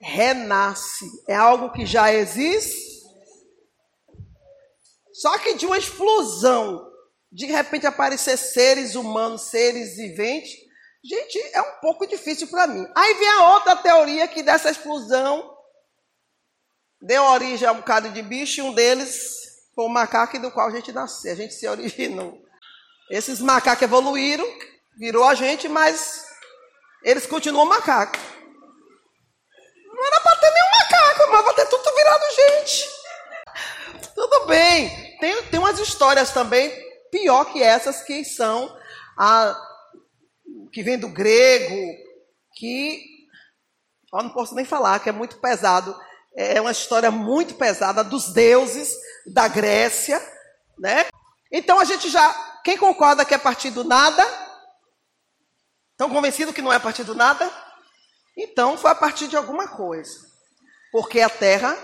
renasce. 0.00 1.04
É 1.28 1.36
algo 1.36 1.70
que 1.70 1.86
já 1.86 2.12
existe 2.12 2.90
só 5.20 5.36
que 5.36 5.52
de 5.52 5.66
uma 5.66 5.76
explosão, 5.76 6.90
de 7.30 7.44
repente 7.44 7.86
aparecer 7.86 8.38
seres 8.38 8.94
humanos, 8.94 9.42
seres 9.42 9.96
viventes, 9.96 10.54
gente, 11.04 11.38
é 11.52 11.60
um 11.60 11.80
pouco 11.82 12.06
difícil 12.06 12.48
para 12.48 12.66
mim. 12.66 12.86
Aí 12.96 13.14
vem 13.14 13.28
a 13.28 13.52
outra 13.52 13.76
teoria 13.76 14.26
que 14.26 14.42
dessa 14.42 14.70
explosão 14.70 15.54
deu 17.02 17.22
origem 17.22 17.68
a 17.68 17.72
um 17.72 17.76
bocado 17.76 18.08
de 18.08 18.22
bicho, 18.22 18.60
e 18.60 18.62
um 18.62 18.72
deles 18.72 19.68
foi 19.74 19.84
o 19.84 19.90
macaco 19.90 20.38
do 20.38 20.50
qual 20.50 20.68
a 20.68 20.70
gente 20.70 20.90
nasceu, 20.90 21.32
a 21.32 21.36
gente 21.36 21.52
se 21.52 21.68
originou. 21.68 22.49
Esses 23.10 23.40
macacos 23.40 23.82
evoluíram, 23.82 24.46
virou 24.96 25.24
a 25.24 25.34
gente, 25.34 25.68
mas 25.68 26.24
eles 27.02 27.26
continuam 27.26 27.66
macaco. 27.66 28.18
Não 29.86 30.06
era 30.06 30.20
para 30.20 30.36
ter 30.36 30.50
nenhum 30.50 30.70
macaco, 30.78 31.30
mas 31.32 31.42
para 31.42 31.54
ter 31.54 31.66
tudo 31.66 31.94
virado 31.94 32.24
gente. 32.34 32.88
Tudo 34.14 34.46
bem, 34.46 35.18
tem, 35.18 35.42
tem 35.44 35.58
umas 35.60 35.78
histórias 35.78 36.30
também 36.30 36.70
pior 37.10 37.44
que 37.46 37.62
essas 37.62 38.02
que 38.02 38.24
são 38.24 38.74
a 39.18 39.56
que 40.72 40.82
vem 40.82 40.98
do 40.98 41.08
grego, 41.08 41.74
que 42.54 43.02
eu 44.12 44.22
não 44.22 44.30
posso 44.30 44.54
nem 44.54 44.64
falar, 44.64 45.00
que 45.00 45.08
é 45.08 45.12
muito 45.12 45.38
pesado. 45.38 45.96
É 46.36 46.60
uma 46.60 46.70
história 46.70 47.10
muito 47.10 47.54
pesada 47.54 48.04
dos 48.04 48.32
deuses 48.32 48.94
da 49.26 49.48
Grécia, 49.48 50.20
né? 50.78 51.06
Então 51.50 51.80
a 51.80 51.84
gente 51.84 52.08
já, 52.08 52.49
quem 52.64 52.76
concorda 52.76 53.24
que 53.24 53.34
é 53.34 53.36
a 53.36 53.40
partir 53.40 53.70
do 53.70 53.84
nada? 53.84 54.24
Estão 55.92 56.10
convencidos 56.10 56.54
que 56.54 56.62
não 56.62 56.72
é 56.72 56.76
a 56.76 56.80
partir 56.80 57.04
do 57.04 57.14
nada? 57.14 57.50
Então 58.36 58.78
foi 58.78 58.90
a 58.90 58.94
partir 58.94 59.28
de 59.28 59.36
alguma 59.36 59.68
coisa. 59.68 60.28
Porque 60.90 61.20
a 61.20 61.28
terra 61.28 61.76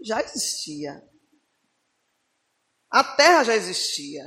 já 0.00 0.20
existia. 0.20 1.02
A 2.90 3.02
terra 3.02 3.44
já 3.44 3.54
existia. 3.56 4.24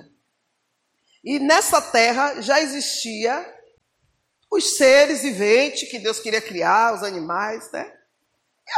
E 1.24 1.40
nessa 1.40 1.82
terra 1.82 2.42
já 2.42 2.62
existia 2.62 3.56
os 4.52 4.78
seres 4.78 5.22
viventes 5.22 5.90
que 5.90 6.00
Deus 6.00 6.20
queria 6.20 6.42
criar, 6.42 6.96
os 6.96 7.04
animais, 7.04 7.72
né? 7.72 7.94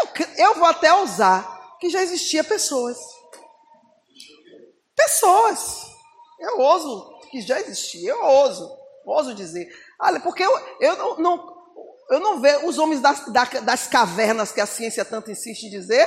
Eu, 0.04 0.26
eu 0.38 0.56
vou 0.56 0.66
até 0.66 0.94
usar 0.94 1.78
que 1.80 1.90
já 1.90 2.02
existia 2.02 2.44
pessoas. 2.44 2.98
Pessoas. 4.96 5.91
Eu 6.42 6.58
ouso 6.60 7.20
que 7.30 7.40
já 7.40 7.60
existia, 7.62 8.10
eu 8.10 8.22
ouso, 8.24 8.78
ouso 9.06 9.34
dizer. 9.36 9.72
Olha, 10.00 10.20
porque 10.20 10.44
eu, 10.44 10.52
eu 10.80 10.98
não, 10.98 11.18
não 11.18 11.62
eu 12.10 12.20
não 12.20 12.42
vejo 12.42 12.66
os 12.66 12.78
homens 12.78 13.00
das, 13.00 13.26
das 13.64 13.88
cavernas 13.88 14.52
que 14.52 14.60
a 14.60 14.66
ciência 14.66 15.06
tanto 15.06 15.32
insiste 15.32 15.64
em 15.64 15.70
dizer. 15.70 16.06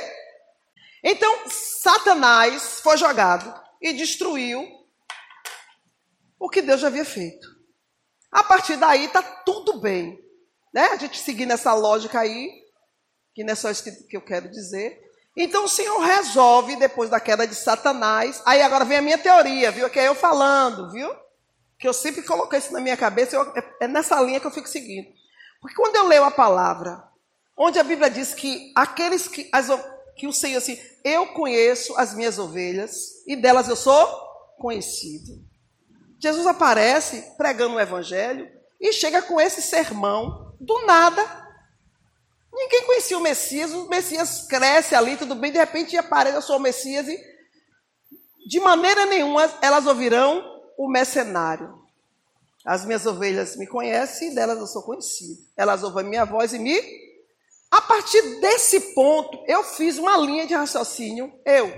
Então, 1.03 1.49
Satanás 1.49 2.79
foi 2.81 2.97
jogado 2.97 3.53
e 3.81 3.93
destruiu 3.93 4.67
o 6.39 6.49
que 6.49 6.61
Deus 6.61 6.81
já 6.81 6.87
havia 6.87 7.05
feito. 7.05 7.47
A 8.31 8.43
partir 8.43 8.75
daí 8.75 9.05
está 9.05 9.23
tudo 9.23 9.79
bem. 9.79 10.19
Né? 10.73 10.83
A 10.89 10.97
gente 10.97 11.17
seguir 11.19 11.45
nessa 11.45 11.73
lógica 11.73 12.19
aí, 12.19 12.51
que 13.33 13.43
não 13.43 13.53
é 13.53 13.55
só 13.55 13.71
isso 13.71 13.83
que 14.07 14.15
eu 14.15 14.21
quero 14.21 14.49
dizer. 14.51 15.01
Então 15.35 15.65
o 15.65 15.69
Senhor 15.69 15.99
resolve, 15.99 16.75
depois 16.77 17.09
da 17.09 17.19
queda 17.19 17.45
de 17.45 17.55
Satanás. 17.55 18.41
Aí 18.45 18.61
agora 18.61 18.85
vem 18.85 18.97
a 18.97 19.01
minha 19.01 19.17
teoria, 19.17 19.71
viu? 19.71 19.89
Que 19.89 19.99
é 19.99 20.07
eu 20.07 20.15
falando, 20.15 20.91
viu? 20.91 21.13
Que 21.77 21.87
eu 21.87 21.93
sempre 21.93 22.21
coloquei 22.21 22.59
isso 22.59 22.71
na 22.71 22.79
minha 22.79 22.95
cabeça, 22.95 23.35
eu, 23.35 23.41
é, 23.55 23.63
é 23.81 23.87
nessa 23.87 24.19
linha 24.21 24.39
que 24.39 24.47
eu 24.47 24.51
fico 24.51 24.67
seguindo. 24.67 25.07
Porque 25.59 25.75
quando 25.75 25.95
eu 25.95 26.07
leio 26.07 26.23
a 26.23 26.31
palavra, 26.31 27.03
onde 27.57 27.79
a 27.79 27.83
Bíblia 27.83 28.09
diz 28.09 28.33
que 28.33 28.71
aqueles 28.75 29.27
que, 29.27 29.49
as, 29.51 29.67
que 30.15 30.27
o 30.27 30.33
Senhor 30.33 30.57
assim, 30.57 30.79
eu 31.03 31.27
conheço 31.27 31.97
as 31.97 32.13
minhas 32.13 32.39
ovelhas 32.39 32.93
e 33.27 33.35
delas 33.35 33.67
eu 33.67 33.75
sou 33.75 34.07
conhecido. 34.57 35.43
Jesus 36.19 36.47
aparece 36.47 37.33
pregando 37.37 37.75
o 37.75 37.79
evangelho 37.79 38.49
e 38.79 38.93
chega 38.93 39.21
com 39.21 39.39
esse 39.39 39.61
sermão 39.61 40.55
do 40.59 40.85
nada. 40.85 41.44
Ninguém 42.55 42.85
conhecia 42.85 43.17
o 43.17 43.21
Messias, 43.21 43.71
o 43.73 43.89
Messias 43.89 44.47
cresce 44.47 44.95
ali, 44.95 45.17
tudo 45.17 45.35
bem, 45.35 45.51
de 45.51 45.57
repente 45.57 45.97
aparece, 45.97 46.37
eu 46.37 46.41
sou 46.41 46.55
o 46.55 46.61
Messias 46.61 47.05
e 47.07 47.19
de 48.47 48.59
maneira 48.61 49.05
nenhuma 49.05 49.51
elas 49.61 49.85
ouvirão 49.85 50.41
o 50.77 50.87
mercenário. 50.87 51.83
As 52.65 52.85
minhas 52.85 53.05
ovelhas 53.05 53.57
me 53.57 53.67
conhecem 53.67 54.31
e 54.31 54.35
delas 54.35 54.57
eu 54.57 54.65
sou 54.65 54.81
conhecido. 54.81 55.39
Elas 55.55 55.83
ouvem 55.83 56.05
minha 56.05 56.25
voz 56.25 56.53
e 56.53 56.57
me 56.57 56.79
a 57.75 57.81
partir 57.81 58.39
desse 58.39 58.79
ponto, 58.93 59.43
eu 59.47 59.61
fiz 59.61 59.97
uma 59.97 60.15
linha 60.15 60.47
de 60.47 60.53
raciocínio, 60.53 61.29
eu, 61.45 61.73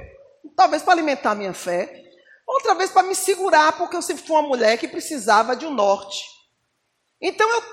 talvez 0.56 0.84
para 0.84 0.94
alimentar 0.94 1.34
minha 1.34 1.56
fé, 1.56 2.04
outra 2.46 2.76
vez 2.76 2.92
para 2.92 3.02
me 3.02 3.16
segurar, 3.16 3.76
porque 3.78 3.96
eu 3.96 4.02
sempre 4.04 4.24
fui 4.24 4.36
uma 4.36 4.48
mulher 4.48 4.78
que 4.78 4.88
precisava 4.88 5.56
de 5.56 5.66
um 5.66 5.74
norte. 5.74 6.24
Então 7.20 7.50
eu, 7.50 7.64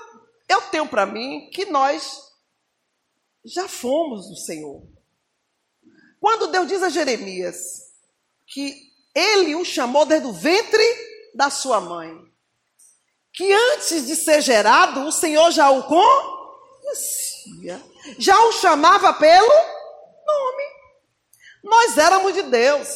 eu 0.49 0.61
tenho 0.71 0.87
para 0.87 1.05
mim 1.05 1.51
que 1.53 1.65
nós 1.65 2.19
já 3.45 3.67
fomos 3.67 4.27
do 4.27 4.35
Senhor. 4.35 4.81
Quando 6.19 6.47
Deus 6.47 6.67
diz 6.67 6.81
a 6.81 6.89
Jeremias 6.89 7.57
que 8.47 8.75
ele 9.13 9.55
o 9.55 9.63
chamou 9.63 10.05
desde 10.05 10.27
o 10.27 10.33
ventre 10.33 10.83
da 11.33 11.49
sua 11.49 11.79
mãe, 11.79 12.13
que 13.33 13.51
antes 13.51 14.07
de 14.07 14.15
ser 14.15 14.41
gerado, 14.41 15.05
o 15.05 15.11
Senhor 15.11 15.51
já 15.51 15.69
o 15.69 15.83
conhecia 15.83 17.35
já 18.17 18.39
o 18.45 18.51
chamava 18.53 19.13
pelo 19.13 19.47
nome. 19.47 20.63
Nós 21.63 21.97
éramos 21.97 22.33
de 22.33 22.43
Deus. 22.43 22.87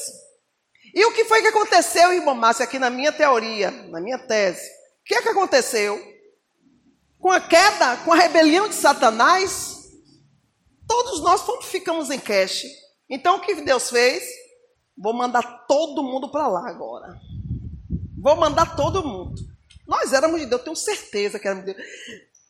E 0.94 1.06
o 1.06 1.14
que 1.14 1.26
foi 1.26 1.42
que 1.42 1.48
aconteceu, 1.48 2.14
irmão 2.14 2.36
Márcio, 2.36 2.64
aqui 2.64 2.80
na 2.80 2.90
minha 2.90 3.12
teoria, 3.12 3.72
na 3.72 4.00
minha 4.00 4.18
tese? 4.18 4.68
O 5.02 5.04
que 5.06 5.16
é 5.16 5.22
que 5.22 5.30
aconteceu? 5.30 6.02
Com 7.20 7.32
a 7.32 7.40
queda, 7.40 7.98
com 7.98 8.14
a 8.14 8.16
rebelião 8.16 8.68
de 8.68 8.76
Satanás, 8.76 9.79
todos 10.90 11.22
nós 11.22 11.46
ficamos 11.62 12.10
em 12.10 12.20
cash. 12.20 12.66
Então 13.08 13.38
o 13.38 13.42
que 13.42 13.54
Deus 13.62 13.92
fez? 13.92 14.24
Vou 14.98 15.14
mandar 15.14 15.66
todo 15.68 16.04
mundo 16.04 16.30
para 16.32 16.48
lá 16.48 16.68
agora. 16.68 17.16
Vou 18.18 18.36
mandar 18.36 18.76
todo 18.76 19.08
mundo. 19.08 19.40
Nós 19.88 20.12
éramos 20.12 20.42
de 20.42 20.48
Deus, 20.48 20.64
tenho 20.64 20.76
certeza 20.76 21.40
que 21.40 21.48
éramos 21.48 21.66
de 21.66 21.74
Deus. 21.74 21.88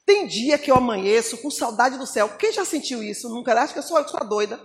Tem 0.05 0.25
dia 0.25 0.57
que 0.57 0.71
eu 0.71 0.75
amanheço 0.75 1.37
com 1.37 1.51
saudade 1.51 1.97
do 1.97 2.07
céu. 2.07 2.29
Quem 2.29 2.51
já 2.51 2.65
sentiu 2.65 3.03
isso? 3.03 3.29
Nunca 3.29 3.53
acho 3.61 3.73
que 3.73 3.79
eu 3.79 3.83
sou, 3.83 3.99
eu 3.99 4.07
sou 4.07 4.25
doida. 4.27 4.59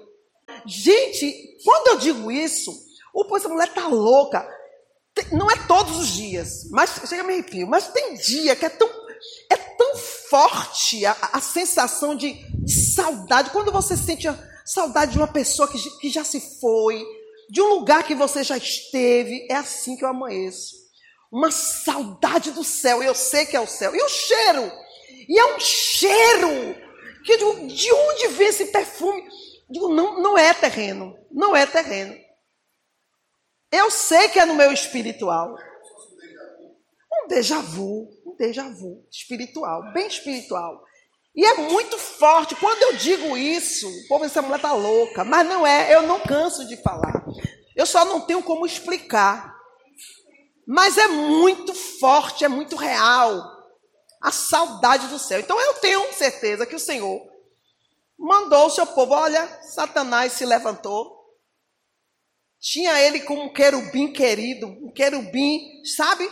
Gente, 0.65 1.59
quando 1.65 1.89
eu 1.89 1.97
digo 1.99 2.31
isso, 2.31 2.73
o 3.13 3.25
povo, 3.25 3.37
essa 3.37 3.49
mulher 3.49 3.75
tá 3.75 3.87
louca. 3.89 4.49
Não 5.31 5.51
é 5.51 5.57
todos 5.67 5.99
os 5.99 6.09
dias, 6.09 6.69
mas 6.71 7.01
chega 7.07 7.23
a 7.23 7.27
me 7.27 7.35
arrepio. 7.35 7.67
Mas 7.67 7.89
tem 7.89 8.15
dia 8.15 8.57
que 8.57 8.65
é 8.65 8.71
tão, 8.71 8.89
é 9.51 9.57
tão 9.57 9.97
forte 9.97 11.05
a, 11.05 11.17
a 11.33 11.41
sensação 11.41 12.17
de, 12.17 12.35
saudade. 12.67 13.51
Quando 13.51 13.73
você 13.73 13.97
sente 13.97 14.27
saudade 14.65 15.13
de 15.13 15.19
uma 15.19 15.27
pessoa 15.27 15.69
que, 15.69 15.79
que 15.99 16.09
já 16.09 16.25
se 16.25 16.41
foi, 16.61 17.05
de 17.51 17.61
um 17.61 17.75
lugar 17.75 18.05
que 18.05 18.15
você 18.15 18.43
já 18.43 18.57
esteve, 18.57 19.47
é 19.51 19.55
assim 19.55 19.97
que 19.97 20.05
eu 20.05 20.09
amanheço. 20.09 20.77
Uma 21.31 21.51
saudade 21.51 22.53
do 22.53 22.65
céu, 22.65 23.03
eu 23.03 23.15
sei 23.15 23.45
que 23.45 23.57
é 23.57 23.61
o 23.61 23.67
céu. 23.67 23.95
E 23.95 24.03
o 24.03 24.09
cheiro, 24.09 24.73
e 25.29 25.39
é 25.39 25.55
um 25.55 25.61
cheiro 25.61 26.77
que 27.25 27.37
digo, 27.39 27.67
de 27.67 27.93
onde 27.93 28.29
vem 28.29 28.49
esse 28.49 28.67
perfume? 28.67 29.27
Digo, 29.69 29.89
não, 29.89 30.21
não 30.21 30.39
é 30.39 30.53
terreno, 30.53 31.17
não 31.31 31.57
é 31.57 31.67
terreno. 31.67 32.15
Eu 33.73 33.91
sei 33.91 34.29
que 34.29 34.39
é 34.39 34.45
no 34.45 34.55
meu 34.55 34.71
espiritual. 34.73 35.57
Um 37.13 37.27
déjà 37.27 37.61
vu, 37.61 38.09
um 38.27 38.37
déjà 38.37 38.69
vu 38.69 39.07
espiritual, 39.11 39.93
bem 39.93 40.07
espiritual. 40.07 40.85
E 41.35 41.45
é 41.45 41.55
muito 41.55 41.99
forte. 41.99 42.55
Quando 42.55 42.81
eu 42.83 42.93
digo 42.95 43.37
isso, 43.37 43.89
o 43.89 44.09
povo 44.09 44.25
essa 44.25 44.41
mulher 44.41 44.57
está 44.57 44.73
louca. 44.73 45.25
Mas 45.25 45.47
não 45.47 45.67
é, 45.67 45.95
eu 45.95 46.03
não 46.03 46.21
canso 46.21 46.67
de 46.67 46.77
falar. 46.77 47.25
Eu 47.75 47.87
só 47.87 48.05
não 48.05 48.21
tenho 48.21 48.43
como 48.43 48.65
explicar. 48.65 49.53
Mas 50.67 50.97
é 50.97 51.09
muito 51.09 51.75
forte, 51.75 52.45
é 52.45 52.49
muito 52.49 52.77
real. 52.77 53.43
A 54.23 54.31
saudade 54.31 55.09
do 55.09 55.19
céu. 55.19 55.41
Então 55.41 55.61
eu 55.61 55.75
tenho 55.75 56.13
certeza 56.13 56.65
que 56.65 56.77
o 56.77 56.81
Senhor 56.81 57.21
mandou 58.17 58.67
o 58.67 58.71
seu 58.71 58.87
povo. 58.87 59.13
Olha, 59.13 59.47
Satanás 59.63 60.33
se 60.33 60.47
levantou. 60.47 61.13
Tinha 62.61 62.99
ele 63.01 63.21
como 63.21 63.43
um 63.43 63.53
querubim 63.53 64.11
querido, 64.11 64.67
um 64.67 64.91
querubim, 64.91 65.85
sabe? 65.85 66.31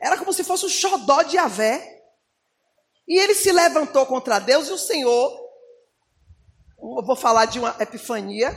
Era 0.00 0.18
como 0.18 0.32
se 0.32 0.44
fosse 0.44 0.66
um 0.66 0.68
xodó 0.68 1.22
de 1.22 1.38
Avé. 1.38 1.95
E 3.06 3.18
ele 3.18 3.34
se 3.34 3.52
levantou 3.52 4.04
contra 4.06 4.38
Deus 4.38 4.68
e 4.68 4.72
o 4.72 4.78
Senhor, 4.78 5.46
eu 6.78 7.04
vou 7.04 7.16
falar 7.16 7.44
de 7.44 7.58
uma 7.58 7.74
epifania, 7.80 8.50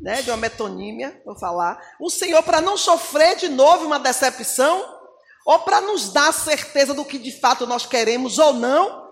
né, 0.00 0.22
de 0.22 0.30
uma 0.30 0.36
metonímia, 0.36 1.20
vou 1.24 1.38
falar. 1.38 1.78
O 2.00 2.10
Senhor, 2.10 2.42
para 2.42 2.60
não 2.60 2.76
sofrer 2.76 3.36
de 3.36 3.48
novo 3.48 3.86
uma 3.86 3.98
decepção, 3.98 4.98
ou 5.46 5.58
para 5.60 5.80
nos 5.80 6.12
dar 6.12 6.32
certeza 6.32 6.94
do 6.94 7.04
que 7.04 7.18
de 7.18 7.32
fato 7.32 7.66
nós 7.66 7.86
queremos 7.86 8.38
ou 8.38 8.52
não, 8.52 9.08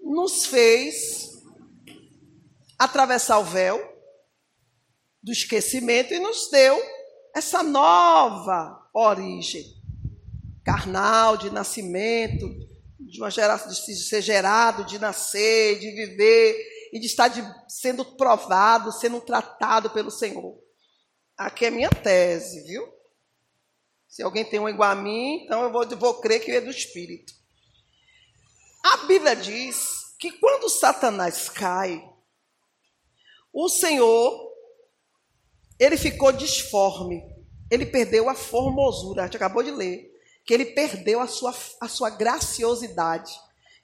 nos 0.00 0.46
fez 0.46 1.30
atravessar 2.78 3.38
o 3.38 3.44
véu 3.44 3.78
do 5.22 5.32
esquecimento 5.32 6.14
e 6.14 6.20
nos 6.20 6.50
deu 6.50 6.80
essa 7.34 7.62
nova 7.62 8.88
origem 8.94 9.64
carnal 10.64 11.36
de 11.36 11.50
nascimento, 11.50 12.46
de 13.10 13.20
uma 13.20 13.30
geração 13.30 13.68
de 13.68 13.96
ser 13.96 14.22
gerado, 14.22 14.84
de 14.84 14.98
nascer, 14.98 15.80
de 15.80 15.90
viver 15.90 16.88
e 16.92 17.00
de 17.00 17.06
estar 17.06 17.28
de, 17.28 17.42
sendo 17.68 18.04
provado, 18.04 18.92
sendo 18.92 19.20
tratado 19.20 19.90
pelo 19.90 20.10
Senhor. 20.10 20.56
Aqui 21.36 21.66
é 21.66 21.70
minha 21.70 21.90
tese, 21.90 22.62
viu? 22.62 22.86
Se 24.08 24.22
alguém 24.22 24.44
tem 24.44 24.60
um 24.60 24.68
igual 24.68 24.90
a 24.90 24.94
mim, 24.94 25.42
então 25.44 25.62
eu 25.64 25.72
vou, 25.72 25.86
vou 25.98 26.14
crer 26.20 26.40
que 26.40 26.52
é 26.52 26.60
do 26.60 26.70
Espírito. 26.70 27.32
A 28.84 28.98
Bíblia 28.98 29.34
diz 29.34 30.14
que 30.18 30.32
quando 30.32 30.68
Satanás 30.68 31.48
cai, 31.48 32.02
o 33.52 33.68
Senhor, 33.68 34.52
ele 35.78 35.96
ficou 35.96 36.30
disforme, 36.30 37.22
ele 37.70 37.86
perdeu 37.86 38.28
a 38.28 38.34
formosura, 38.34 39.22
a 39.22 39.24
gente 39.24 39.36
acabou 39.36 39.62
de 39.62 39.72
ler 39.72 40.09
que 40.50 40.54
ele 40.54 40.66
perdeu 40.66 41.20
a 41.20 41.28
sua, 41.28 41.54
a 41.80 41.86
sua 41.86 42.10
graciosidade. 42.10 43.32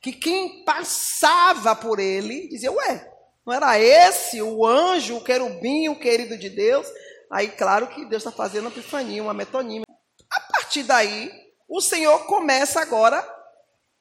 Que 0.00 0.11
quem 0.11 0.64
passava 0.64 1.76
por 1.76 2.00
ele 2.00 2.48
dizia, 2.48 2.72
ué, 2.72 3.09
não 3.46 3.55
era 3.55 3.79
esse 3.79 4.42
o 4.42 4.66
anjo, 4.66 5.16
o 5.16 5.22
querubim, 5.22 5.88
o 5.88 5.96
querido 5.96 6.37
de 6.37 6.50
Deus? 6.50 6.85
Aí, 7.31 7.46
claro 7.50 7.87
que 7.87 8.05
Deus 8.07 8.20
está 8.20 8.33
fazendo 8.33 8.64
uma 8.64 8.72
epifania, 8.72 9.22
uma 9.22 9.33
metonímia. 9.33 9.87
A 10.29 10.40
partir 10.40 10.83
daí, 10.83 11.31
o 11.68 11.81
Senhor 11.81 12.26
começa 12.26 12.81
agora 12.81 13.20
a 13.20 13.37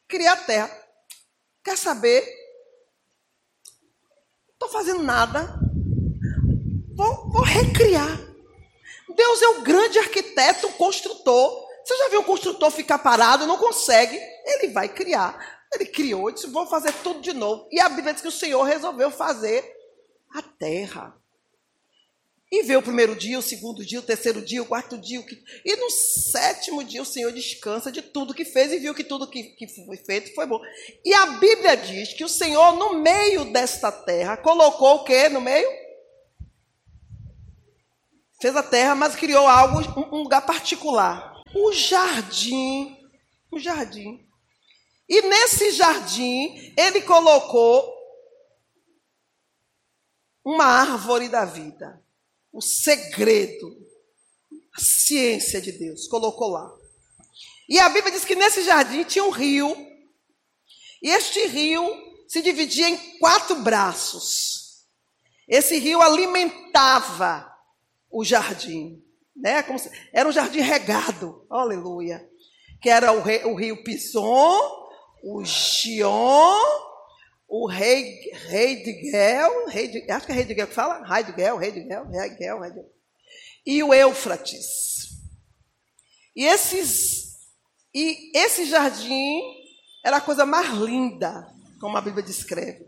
criar 0.08 0.34
a 0.34 0.38
terra. 0.38 0.86
Quer 1.64 1.78
saber? 1.78 2.26
Não 4.48 4.54
estou 4.54 4.70
fazendo 4.70 5.04
nada. 5.04 5.60
Vou, 6.96 7.30
vou 7.30 7.44
recriar. 7.44 8.20
Deus 9.16 9.42
é 9.44 9.50
o 9.50 9.62
grande 9.62 10.00
arquiteto, 10.00 10.66
o 10.66 10.74
construtor. 10.74 11.65
Você 11.86 11.96
já 11.98 12.10
viu 12.10 12.22
um 12.22 12.24
construtor 12.24 12.72
ficar 12.72 12.98
parado, 12.98 13.46
não 13.46 13.60
consegue, 13.60 14.20
ele 14.44 14.70
vai 14.70 14.90
criar. 14.90 15.56
Ele 15.72 15.86
criou, 15.86 16.32
disse: 16.32 16.48
vou 16.48 16.66
fazer 16.66 16.92
tudo 17.04 17.22
de 17.22 17.32
novo. 17.32 17.68
E 17.72 17.80
a 17.80 17.88
Bíblia 17.88 18.12
diz 18.12 18.24
que 18.24 18.28
o 18.28 18.32
Senhor 18.32 18.64
resolveu 18.64 19.12
fazer 19.12 19.64
a 20.34 20.42
terra. 20.42 21.16
E 22.52 22.64
veio 22.64 22.80
o 22.80 22.84
primeiro 22.84 23.16
dia, 23.16 23.38
o 23.38 23.42
segundo 23.42 23.86
dia, 23.86 24.00
o 24.00 24.04
terceiro 24.04 24.42
dia, 24.42 24.64
o 24.64 24.66
quarto 24.66 24.98
dia. 24.98 25.20
O. 25.20 25.26
E 25.64 25.76
no 25.76 25.92
sétimo 25.92 26.84
dia 26.84 27.02
o 27.02 27.06
Senhor 27.06 27.32
descansa 27.32 27.92
de 27.92 28.02
tudo 28.02 28.34
que 28.34 28.46
fez 28.46 28.72
e 28.72 28.80
viu 28.80 28.96
que 28.96 29.04
tudo 29.04 29.30
que, 29.30 29.44
que 29.44 29.68
foi 29.68 29.98
feito 29.98 30.34
foi 30.34 30.48
bom. 30.48 30.60
E 31.04 31.14
a 31.14 31.26
Bíblia 31.26 31.76
diz 31.78 32.14
que 32.14 32.24
o 32.24 32.30
Senhor, 32.30 32.76
no 32.78 32.96
meio 32.96 33.46
desta 33.52 33.92
terra, 33.92 34.38
colocou 34.38 34.96
o 34.96 35.04
que 35.04 35.30
no 35.30 35.42
meio? 35.42 35.70
Fez 38.42 38.56
a 38.56 38.64
terra, 38.64 38.96
mas 38.96 39.16
criou 39.16 39.48
algo, 39.48 39.82
um 40.12 40.24
lugar 40.24 40.46
particular 40.46 41.35
o 41.56 41.72
jardim, 41.72 42.98
o 43.50 43.58
jardim. 43.58 44.28
E 45.08 45.22
nesse 45.22 45.72
jardim, 45.72 46.74
ele 46.78 47.02
colocou 47.02 47.96
uma 50.44 50.66
árvore 50.66 51.30
da 51.30 51.46
vida, 51.46 52.04
o 52.52 52.62
segredo, 52.62 53.76
a 54.76 54.82
ciência 54.82 55.62
de 55.62 55.72
Deus, 55.72 56.08
colocou 56.08 56.50
lá. 56.50 56.70
E 57.70 57.80
a 57.80 57.90
Bíblia 57.90 58.12
diz 58.12 58.26
que 58.26 58.36
nesse 58.36 58.64
jardim 58.64 59.04
tinha 59.06 59.24
um 59.24 59.32
rio, 59.32 59.76
e 61.02 61.10
este 61.10 61.48
rio 61.48 61.84
se 62.28 62.42
dividia 62.42 62.90
em 62.90 63.18
quatro 63.20 63.56
braços. 63.62 64.86
Esse 65.48 65.78
rio 65.78 66.02
alimentava 66.02 67.52
o 68.10 68.24
jardim 68.24 69.05
né? 69.36 69.64
Se, 69.78 69.92
era 70.14 70.30
um 70.30 70.32
jardim 70.32 70.62
regado, 70.62 71.46
aleluia. 71.50 72.28
Que 72.82 72.90
era 72.90 73.12
o, 73.12 73.22
rei, 73.22 73.44
o 73.44 73.56
rio 73.56 73.84
Pison, 73.84 74.60
o 75.24 75.44
Gion, 75.44 76.56
o 77.48 77.68
rei, 77.68 78.32
rei 78.48 78.84
de 78.84 79.12
Gel, 79.12 79.68
rei 79.68 79.88
de, 79.88 80.12
acho 80.12 80.26
que 80.26 80.32
é 80.32 80.36
rei 80.36 80.46
de 80.46 80.56
Gel 80.56 80.68
que 80.68 80.74
fala, 80.74 81.06
rei 81.06 81.24
de 81.24 81.36
Gel, 81.36 81.58
rei 81.58 81.72
de 81.72 81.88
Gel, 81.88 82.08
rei 82.08 82.30
de 82.30 82.38
Gel, 82.38 82.60
rei 82.60 82.70
de 82.72 82.76
Gel. 82.78 82.92
E 83.66 83.84
o 83.84 83.94
Eufrates. 83.94 85.10
E 86.36 86.46
esses, 86.46 87.40
e 87.94 88.32
esse 88.38 88.66
jardim 88.66 89.42
era 90.04 90.18
a 90.18 90.22
coisa 90.22 90.46
mais 90.46 90.70
linda, 90.70 91.52
como 91.80 91.98
a 91.98 92.02
Bíblia 92.02 92.24
descreve. 92.24 92.86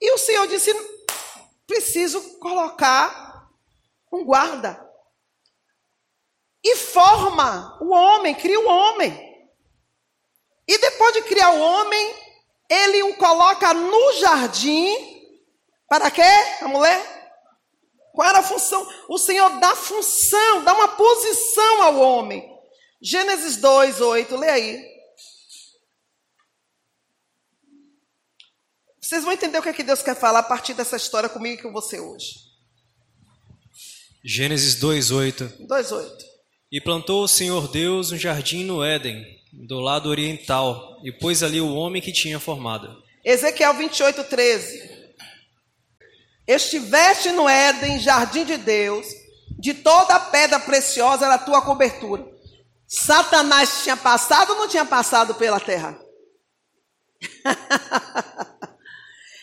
E 0.00 0.12
o 0.12 0.18
Senhor 0.18 0.46
disse: 0.48 0.72
preciso 1.66 2.38
colocar 2.38 3.48
um 4.12 4.24
guarda 4.24 4.87
e 6.62 6.76
forma 6.76 7.78
o 7.80 7.90
homem, 7.90 8.34
cria 8.34 8.58
o 8.60 8.66
homem. 8.66 9.28
E 10.66 10.78
depois 10.78 11.14
de 11.14 11.22
criar 11.22 11.52
o 11.52 11.60
homem, 11.60 12.14
ele 12.68 13.02
o 13.04 13.16
coloca 13.16 13.72
no 13.72 14.12
jardim. 14.14 14.94
Para 15.88 16.10
quê? 16.10 16.22
A 16.60 16.68
mulher? 16.68 17.18
Qual 18.12 18.28
era 18.28 18.40
a 18.40 18.42
função? 18.42 18.86
O 19.08 19.16
Senhor 19.16 19.48
dá 19.60 19.74
função, 19.74 20.64
dá 20.64 20.74
uma 20.74 20.88
posição 20.88 21.82
ao 21.82 21.96
homem. 21.96 22.44
Gênesis 23.00 23.56
2, 23.56 24.00
8, 24.00 24.36
lê 24.36 24.50
aí. 24.50 24.98
Vocês 29.00 29.24
vão 29.24 29.32
entender 29.32 29.58
o 29.58 29.62
que, 29.62 29.70
é 29.70 29.72
que 29.72 29.82
Deus 29.82 30.02
quer 30.02 30.14
falar 30.14 30.40
a 30.40 30.42
partir 30.42 30.74
dessa 30.74 30.96
história 30.96 31.30
comigo 31.30 31.60
e 31.60 31.62
com 31.62 31.72
você 31.72 31.98
hoje. 31.98 32.34
Gênesis 34.22 34.74
2, 34.74 35.10
8. 35.10 35.66
2, 35.66 35.92
8. 35.92 36.27
E 36.70 36.80
plantou 36.80 37.24
o 37.24 37.28
Senhor 37.28 37.68
Deus 37.68 38.12
um 38.12 38.18
jardim 38.18 38.64
no 38.64 38.84
Éden, 38.84 39.24
do 39.52 39.80
lado 39.80 40.08
oriental, 40.08 41.00
e 41.02 41.10
pôs 41.10 41.42
ali 41.42 41.60
o 41.60 41.74
homem 41.74 42.02
que 42.02 42.12
tinha 42.12 42.38
formado. 42.38 43.02
Ezequiel 43.24 43.74
28, 43.74 44.24
13. 44.24 44.98
Estiveste 46.46 47.30
no 47.32 47.48
Éden, 47.48 47.98
jardim 47.98 48.44
de 48.44 48.56
Deus, 48.56 49.06
de 49.58 49.74
toda 49.74 50.14
a 50.14 50.20
pedra 50.20 50.60
preciosa 50.60 51.24
era 51.24 51.34
a 51.34 51.38
tua 51.38 51.62
cobertura. 51.62 52.26
Satanás 52.86 53.82
tinha 53.82 53.96
passado 53.96 54.50
ou 54.50 54.56
não 54.56 54.68
tinha 54.68 54.84
passado 54.84 55.34
pela 55.34 55.60
terra? 55.60 55.98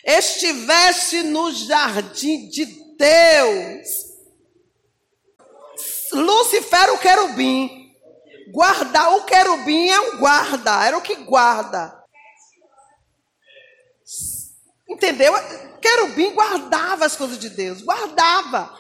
estivesse 0.06 1.24
no 1.24 1.52
jardim 1.52 2.48
de 2.50 2.66
Deus. 2.98 4.15
Lucifer, 6.12 6.94
o 6.94 6.98
querubim, 6.98 7.92
guarda, 8.52 9.10
o 9.10 9.24
querubim 9.24 9.90
é 9.90 10.00
um 10.00 10.18
guarda, 10.18 10.86
era 10.86 10.98
o 10.98 11.02
que 11.02 11.16
guarda. 11.16 12.04
Entendeu? 14.88 15.34
Querubim 15.82 16.34
guardava 16.34 17.06
as 17.06 17.16
coisas 17.16 17.38
de 17.38 17.50
Deus, 17.50 17.82
guardava. 17.82 18.78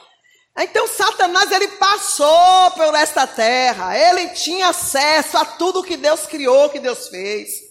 Então 0.57 0.87
Satanás 0.87 1.51
ele 1.51 1.67
passou 1.69 2.71
por 2.71 2.95
esta 2.95 3.27
terra, 3.27 3.97
ele 3.97 4.29
tinha 4.29 4.69
acesso 4.69 5.37
a 5.37 5.45
tudo 5.45 5.83
que 5.83 5.97
Deus 5.97 6.25
criou, 6.25 6.69
que 6.69 6.79
Deus 6.79 7.09
fez. 7.09 7.65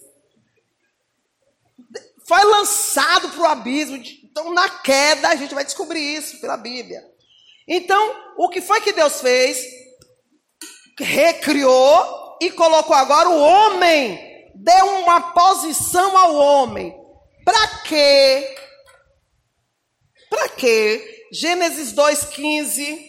Foi 2.27 2.43
lançado 2.43 3.29
para 3.29 3.41
o 3.41 3.45
abismo. 3.45 3.97
Então, 4.23 4.51
na 4.53 4.67
queda, 4.67 5.29
a 5.29 5.35
gente 5.35 5.53
vai 5.53 5.63
descobrir 5.63 6.01
isso 6.01 6.41
pela 6.41 6.57
Bíblia. 6.57 7.01
Então, 7.67 8.15
o 8.37 8.49
que 8.49 8.61
foi 8.61 8.81
que 8.81 8.93
Deus 8.93 9.21
fez? 9.21 9.57
Recriou 10.99 12.37
e 12.41 12.51
colocou 12.51 12.95
agora 12.95 13.29
o 13.29 13.41
homem, 13.41 14.19
deu 14.55 14.85
uma 14.99 15.33
posição 15.33 16.17
ao 16.17 16.35
homem. 16.35 16.93
Para 17.43 17.67
quê? 17.83 18.55
Para 20.29 20.49
quê? 20.49 21.27
Gênesis 21.31 21.93
2,15. 21.93 22.99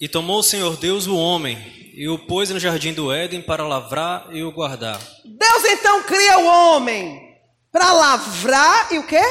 E 0.00 0.08
tomou 0.08 0.38
o 0.38 0.42
Senhor 0.42 0.76
Deus 0.76 1.06
o 1.06 1.16
homem 1.16 1.58
e 1.94 2.08
o 2.08 2.18
pôs 2.26 2.50
no 2.50 2.58
jardim 2.58 2.92
do 2.92 3.12
Éden 3.12 3.42
para 3.42 3.66
lavrar 3.66 4.28
e 4.34 4.42
o 4.42 4.52
guardar. 4.52 4.98
Deus 5.24 5.64
então 5.64 6.02
cria 6.04 6.38
o 6.38 6.46
homem 6.46 7.38
para 7.70 7.92
lavrar 7.92 8.92
e 8.92 8.98
o 8.98 9.06
quê? 9.06 9.22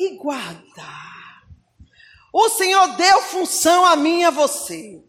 E 0.00 0.16
guardar. 0.16 1.03
O 2.36 2.48
Senhor 2.48 2.96
deu 2.96 3.22
função 3.22 3.86
a 3.86 3.94
mim 3.94 4.22
e 4.22 4.24
a 4.24 4.30
você. 4.30 5.00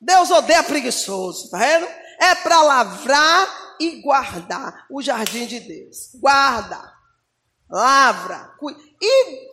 Deus 0.00 0.28
odeia 0.28 0.60
preguiçoso, 0.64 1.48
tá 1.50 1.58
vendo? 1.58 1.86
É 2.18 2.34
para 2.34 2.60
lavrar 2.60 3.76
e 3.78 4.02
guardar 4.02 4.84
o 4.90 5.00
jardim 5.00 5.46
de 5.46 5.60
Deus. 5.60 6.10
Guarda, 6.16 6.82
lavra, 7.70 8.50
e 9.00 9.48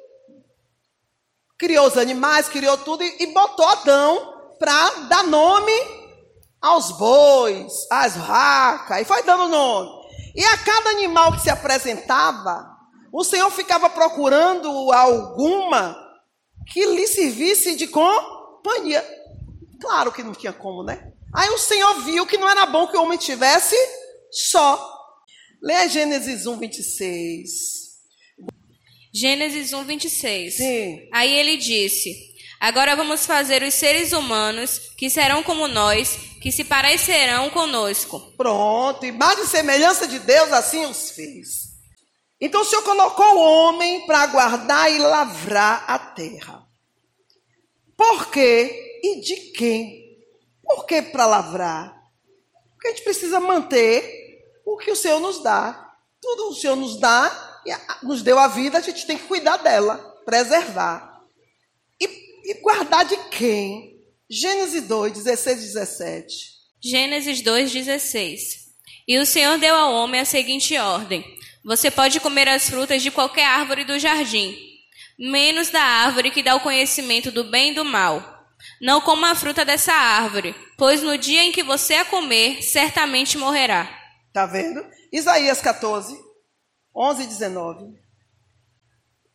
criou 1.59 1.85
os 1.85 1.95
animais, 1.95 2.49
criou 2.49 2.75
tudo 2.79 3.03
e, 3.03 3.17
e 3.19 3.27
botou 3.27 3.67
Adão 3.67 4.55
para 4.57 4.89
dar 5.07 5.25
nome 5.25 5.73
aos 6.59 6.89
bois, 6.93 7.85
às 7.91 8.17
vacas, 8.17 9.01
e 9.01 9.05
foi 9.05 9.21
dando 9.21 9.47
nome. 9.47 9.91
E 10.33 10.43
a 10.43 10.57
cada 10.57 10.89
animal 10.89 11.33
que 11.33 11.41
se 11.41 11.51
apresentava, 11.51 12.67
o 13.13 13.23
Senhor 13.23 13.51
ficava 13.51 13.91
procurando 13.91 14.91
alguma 14.91 16.03
que 16.71 16.85
lhe 16.85 17.07
servisse 17.07 17.75
de 17.75 17.87
companhia. 17.87 19.03
Claro 19.79 20.11
que 20.11 20.23
não 20.23 20.33
tinha 20.33 20.53
como, 20.53 20.83
né? 20.83 21.11
Aí 21.33 21.49
o 21.49 21.57
Senhor 21.57 22.01
viu 22.01 22.25
que 22.25 22.37
não 22.37 22.49
era 22.49 22.65
bom 22.65 22.87
que 22.87 22.95
o 22.97 23.03
homem 23.03 23.17
tivesse 23.17 23.75
só. 24.31 24.93
Leia 25.61 25.87
Gênesis 25.89 26.45
1, 26.45 26.57
26. 26.57 27.51
Gênesis 29.13 29.73
1, 29.73 29.83
26. 29.83 30.57
Sim. 30.57 31.09
Aí 31.13 31.33
ele 31.33 31.57
disse: 31.57 32.35
Agora 32.59 32.95
vamos 32.95 33.25
fazer 33.25 33.63
os 33.63 33.73
seres 33.73 34.11
humanos 34.11 34.79
que 34.97 35.09
serão 35.09 35.43
como 35.43 35.67
nós, 35.67 36.17
que 36.41 36.51
se 36.51 36.63
parecerão 36.63 37.49
conosco. 37.49 38.19
Pronto, 38.37 39.05
imagem 39.05 39.43
e 39.43 39.47
semelhança 39.47 40.07
de 40.07 40.19
Deus 40.19 40.51
assim 40.51 40.85
os 40.85 41.11
fez. 41.11 41.64
Então 42.45 42.61
o 42.61 42.65
Senhor 42.65 42.83
colocou 42.83 43.25
o 43.25 43.39
homem 43.39 44.05
para 44.05 44.27
guardar 44.27 44.91
e 44.93 44.99
lavrar 44.99 45.83
a 45.87 45.97
terra. 45.97 46.63
Por 47.97 48.29
quê? 48.29 48.99
E 49.03 49.19
de 49.19 49.35
quem? 49.51 50.19
Por 50.61 50.85
que 50.85 51.01
para 51.01 51.25
lavrar? 51.25 51.99
Porque 52.73 52.89
a 52.89 52.91
gente 52.91 53.03
precisa 53.03 53.39
manter 53.39 54.61
o 54.63 54.77
que 54.77 54.91
o 54.91 54.95
Senhor 54.95 55.19
nos 55.19 55.41
dá. 55.41 55.91
Tudo 56.21 56.49
o 56.49 56.53
Senhor 56.53 56.75
nos 56.75 56.99
dá 56.99 57.63
nos 58.03 58.21
deu 58.21 58.37
a 58.37 58.47
vida, 58.47 58.77
a 58.77 58.81
gente 58.81 59.07
tem 59.07 59.17
que 59.17 59.23
cuidar 59.23 59.57
dela, 59.57 59.97
preservar. 60.23 61.23
E, 61.99 62.05
e 62.51 62.53
guardar 62.61 63.05
de 63.05 63.17
quem? 63.29 63.99
Gênesis 64.29 64.83
2, 64.83 65.13
16 65.13 65.57
e 65.57 65.61
17. 65.63 66.55
Gênesis 66.79 67.41
2, 67.41 67.71
16. 67.71 68.65
E 69.07 69.17
o 69.17 69.25
Senhor 69.25 69.57
deu 69.57 69.73
ao 69.73 69.95
homem 69.95 70.21
a 70.21 70.25
seguinte 70.25 70.77
ordem: 70.77 71.34
Você 71.65 71.89
pode 71.89 72.19
comer 72.19 72.47
as 72.47 72.69
frutas 72.69 73.01
de 73.01 73.09
qualquer 73.09 73.47
árvore 73.47 73.83
do 73.83 73.97
jardim, 73.97 74.55
menos 75.17 75.71
da 75.71 75.81
árvore 75.81 76.29
que 76.29 76.43
dá 76.43 76.53
o 76.53 76.59
conhecimento 76.59 77.31
do 77.31 77.43
bem 77.45 77.71
e 77.71 77.73
do 77.73 77.83
mal. 77.83 78.45
Não 78.79 79.01
coma 79.01 79.31
a 79.31 79.35
fruta 79.35 79.65
dessa 79.65 79.91
árvore, 79.91 80.53
pois 80.77 81.01
no 81.01 81.17
dia 81.17 81.43
em 81.43 81.51
que 81.51 81.63
você 81.63 81.95
a 81.95 82.05
comer, 82.05 82.61
certamente 82.61 83.35
morrerá. 83.35 83.89
Tá 84.31 84.45
vendo? 84.45 84.85
Isaías 85.11 85.59
14, 85.59 86.15
11 86.95 87.23
e 87.23 87.27
19. 87.27 87.99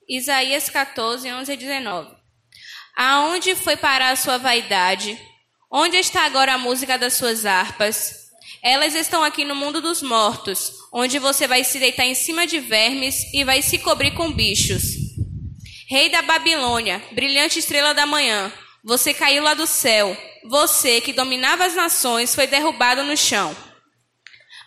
Isaías 0.09 0.71
14, 0.71 1.33
11 1.33 1.53
e 1.53 1.57
19. 1.57 2.16
Aonde 2.97 3.57
foi 3.57 3.77
parar 3.77 4.11
a 4.11 4.16
sua 4.16 4.38
vaidade? 4.38 5.21
Onde 5.69 5.97
está 5.97 6.27
agora 6.27 6.55
a 6.55 6.59
música 6.59 6.97
das 6.97 7.14
suas 7.14 7.45
harpas? 7.45 8.19
Elas 8.62 8.94
estão 8.94 9.25
aqui 9.25 9.44
no 9.44 9.55
mundo 9.55 9.81
dos 9.81 10.03
mortos, 10.03 10.73
onde 10.92 11.18
você 11.18 11.46
vai 11.46 11.64
se 11.64 11.79
deitar 11.79 12.05
em 12.05 12.14
cima 12.14 12.46
de 12.46 12.59
vermes 12.59 13.33
e 13.33 13.42
vai 13.42 13.62
se 13.62 13.79
cobrir 13.79 14.11
com 14.12 14.31
bichos. 14.31 14.83
Rei 15.88 16.11
da 16.11 16.20
Babilônia, 16.20 17.03
brilhante 17.12 17.59
estrela 17.59 17.94
da 17.94 18.05
manhã, 18.05 18.53
você 18.85 19.14
caiu 19.14 19.42
lá 19.42 19.55
do 19.55 19.66
céu. 19.66 20.16
Você 20.49 21.01
que 21.01 21.12
dominava 21.12 21.64
as 21.64 21.75
nações 21.75 22.35
foi 22.35 22.46
derrubado 22.46 23.03
no 23.03 23.16
chão. 23.16 23.57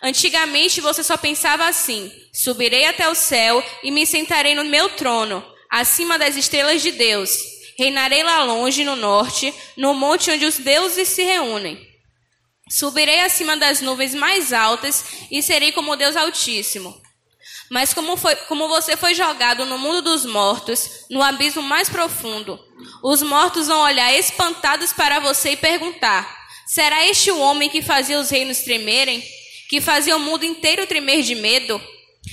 Antigamente 0.02 0.80
você 0.80 1.02
só 1.02 1.16
pensava 1.16 1.66
assim: 1.66 2.12
subirei 2.32 2.84
até 2.86 3.08
o 3.08 3.14
céu 3.14 3.64
e 3.82 3.90
me 3.90 4.04
sentarei 4.06 4.54
no 4.54 4.64
meu 4.64 4.88
trono, 4.90 5.42
acima 5.70 6.18
das 6.18 6.36
estrelas 6.36 6.82
de 6.82 6.90
Deus. 6.90 7.38
Reinarei 7.78 8.22
lá 8.22 8.42
longe 8.44 8.84
no 8.84 8.94
norte, 8.94 9.52
no 9.76 9.94
monte 9.94 10.30
onde 10.30 10.44
os 10.44 10.58
deuses 10.58 11.08
se 11.08 11.22
reúnem. 11.22 11.93
Subirei 12.68 13.20
acima 13.20 13.56
das 13.56 13.80
nuvens 13.80 14.14
mais 14.14 14.52
altas 14.52 15.04
e 15.30 15.42
serei 15.42 15.72
como 15.72 15.96
Deus 15.96 16.16
Altíssimo. 16.16 17.02
Mas 17.70 17.94
como, 17.94 18.16
foi, 18.16 18.36
como 18.36 18.68
você 18.68 18.96
foi 18.96 19.14
jogado 19.14 19.66
no 19.66 19.78
mundo 19.78 20.02
dos 20.02 20.24
mortos, 20.24 21.06
no 21.10 21.22
abismo 21.22 21.62
mais 21.62 21.88
profundo, 21.88 22.58
os 23.02 23.22
mortos 23.22 23.66
vão 23.66 23.80
olhar 23.80 24.12
espantados 24.14 24.92
para 24.92 25.18
você 25.20 25.50
e 25.50 25.56
perguntar: 25.56 26.46
será 26.66 27.04
este 27.06 27.30
o 27.30 27.38
homem 27.38 27.68
que 27.68 27.82
fazia 27.82 28.18
os 28.18 28.30
reinos 28.30 28.58
tremerem? 28.58 29.22
que 29.68 29.80
fazia 29.80 30.16
o 30.16 30.20
mundo 30.20 30.44
inteiro 30.44 30.86
tremer 30.86 31.22
de 31.22 31.34
medo? 31.34 31.82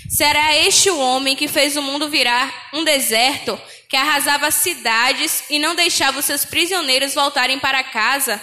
Será 0.09 0.55
este 0.55 0.89
o 0.89 0.99
homem 0.99 1.35
que 1.35 1.47
fez 1.47 1.75
o 1.75 1.81
mundo 1.81 2.09
virar 2.09 2.69
um 2.73 2.83
deserto, 2.83 3.59
que 3.89 3.97
arrasava 3.97 4.51
cidades 4.51 5.43
e 5.49 5.57
não 5.57 5.73
deixava 5.75 6.19
os 6.19 6.25
seus 6.25 6.45
prisioneiros 6.45 7.13
voltarem 7.13 7.59
para 7.59 7.83
casa? 7.83 8.41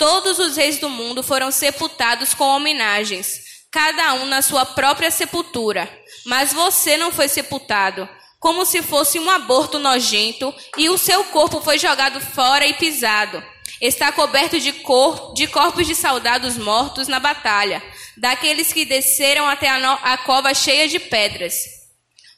Todos 0.00 0.38
os 0.38 0.56
reis 0.56 0.78
do 0.78 0.88
mundo 0.88 1.22
foram 1.22 1.50
sepultados 1.50 2.32
com 2.32 2.44
homenagens, 2.44 3.38
cada 3.70 4.14
um 4.14 4.24
na 4.24 4.40
sua 4.40 4.64
própria 4.64 5.10
sepultura. 5.10 5.86
Mas 6.24 6.54
você 6.54 6.96
não 6.96 7.12
foi 7.12 7.28
sepultado, 7.28 8.08
como 8.38 8.64
se 8.64 8.80
fosse 8.80 9.18
um 9.18 9.28
aborto 9.28 9.78
nojento, 9.78 10.54
e 10.78 10.88
o 10.88 10.96
seu 10.96 11.22
corpo 11.24 11.60
foi 11.60 11.78
jogado 11.78 12.18
fora 12.18 12.66
e 12.66 12.72
pisado. 12.72 13.44
Está 13.78 14.10
coberto 14.10 14.58
de, 14.58 14.72
cor, 14.72 15.34
de 15.34 15.46
corpos 15.46 15.86
de 15.86 15.94
soldados 15.94 16.56
mortos 16.56 17.06
na 17.06 17.20
batalha 17.20 17.82
daqueles 18.16 18.72
que 18.72 18.86
desceram 18.86 19.46
até 19.46 19.68
a, 19.68 19.78
no, 19.78 19.98
a 20.02 20.16
cova 20.16 20.54
cheia 20.54 20.88
de 20.88 20.98
pedras. 20.98 21.56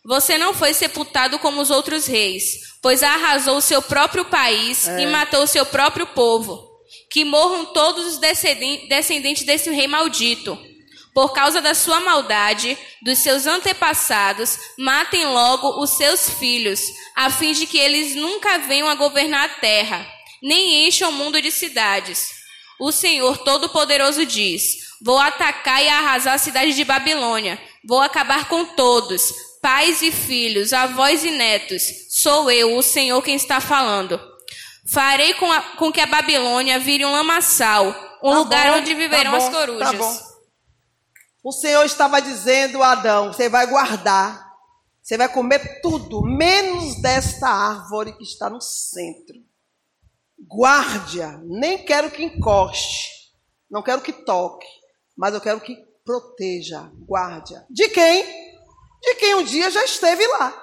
Você 0.04 0.36
não 0.36 0.52
foi 0.52 0.74
sepultado 0.74 1.38
como 1.38 1.60
os 1.60 1.70
outros 1.70 2.06
reis, 2.06 2.74
pois 2.82 3.04
arrasou 3.04 3.58
o 3.58 3.62
seu 3.62 3.80
próprio 3.80 4.24
país 4.24 4.88
é. 4.88 5.02
e 5.02 5.06
matou 5.06 5.44
o 5.44 5.46
seu 5.46 5.64
próprio 5.64 6.08
povo. 6.08 6.71
Que 7.10 7.24
morram 7.24 7.66
todos 7.66 8.06
os 8.06 8.18
descendentes 8.18 9.44
desse 9.44 9.70
rei 9.70 9.86
maldito. 9.86 10.58
Por 11.14 11.34
causa 11.34 11.60
da 11.60 11.74
sua 11.74 12.00
maldade, 12.00 12.76
dos 13.02 13.18
seus 13.18 13.46
antepassados, 13.46 14.58
matem 14.78 15.26
logo 15.26 15.82
os 15.82 15.90
seus 15.90 16.30
filhos, 16.30 16.80
a 17.14 17.28
fim 17.30 17.52
de 17.52 17.66
que 17.66 17.76
eles 17.78 18.14
nunca 18.14 18.58
venham 18.60 18.88
a 18.88 18.94
governar 18.94 19.44
a 19.44 19.54
terra, 19.60 20.06
nem 20.42 20.86
encham 20.86 21.10
o 21.10 21.12
mundo 21.12 21.40
de 21.42 21.50
cidades. 21.50 22.30
O 22.80 22.90
Senhor 22.90 23.36
Todo-Poderoso 23.38 24.24
diz: 24.24 24.78
Vou 25.02 25.18
atacar 25.18 25.82
e 25.82 25.88
arrasar 25.88 26.34
a 26.34 26.38
cidade 26.38 26.72
de 26.74 26.84
Babilônia. 26.84 27.60
Vou 27.84 28.00
acabar 28.00 28.48
com 28.48 28.64
todos, 28.64 29.34
pais 29.60 30.00
e 30.00 30.10
filhos, 30.10 30.72
avós 30.72 31.24
e 31.24 31.30
netos. 31.30 31.82
Sou 32.08 32.50
eu, 32.50 32.76
o 32.76 32.82
Senhor, 32.82 33.20
quem 33.20 33.34
está 33.34 33.60
falando. 33.60 34.31
Farei 34.92 35.32
com, 35.34 35.50
a, 35.50 35.62
com 35.76 35.90
que 35.90 36.02
a 36.02 36.06
Babilônia 36.06 36.78
vire 36.78 37.02
um 37.06 37.12
lamaçal, 37.12 37.86
um 38.22 38.30
tá 38.30 38.38
lugar 38.38 38.72
bom, 38.72 38.78
onde 38.78 38.94
viverão 38.94 39.32
tá 39.32 39.38
bom, 39.38 39.46
as 39.46 39.54
corujas. 39.54 39.90
Tá 39.90 39.96
bom. 39.96 40.18
O 41.42 41.50
Senhor 41.50 41.82
estava 41.84 42.20
dizendo 42.20 42.82
a 42.82 42.92
Adão: 42.92 43.32
você 43.32 43.48
vai 43.48 43.66
guardar, 43.66 44.46
você 45.02 45.16
vai 45.16 45.30
comer 45.30 45.80
tudo, 45.80 46.22
menos 46.22 47.00
desta 47.00 47.48
árvore 47.48 48.12
que 48.12 48.22
está 48.22 48.50
no 48.50 48.60
centro. 48.60 49.36
Guarde-a, 50.46 51.38
nem 51.42 51.82
quero 51.86 52.10
que 52.10 52.22
encoste, 52.22 53.32
não 53.70 53.82
quero 53.82 54.02
que 54.02 54.12
toque, 54.12 54.66
mas 55.16 55.32
eu 55.32 55.40
quero 55.40 55.60
que 55.60 55.74
proteja, 56.04 56.90
guarde-a. 57.08 57.64
De 57.70 57.88
quem? 57.88 58.24
De 59.00 59.14
quem 59.14 59.36
um 59.36 59.42
dia 59.42 59.70
já 59.70 59.82
esteve 59.84 60.26
lá. 60.26 60.61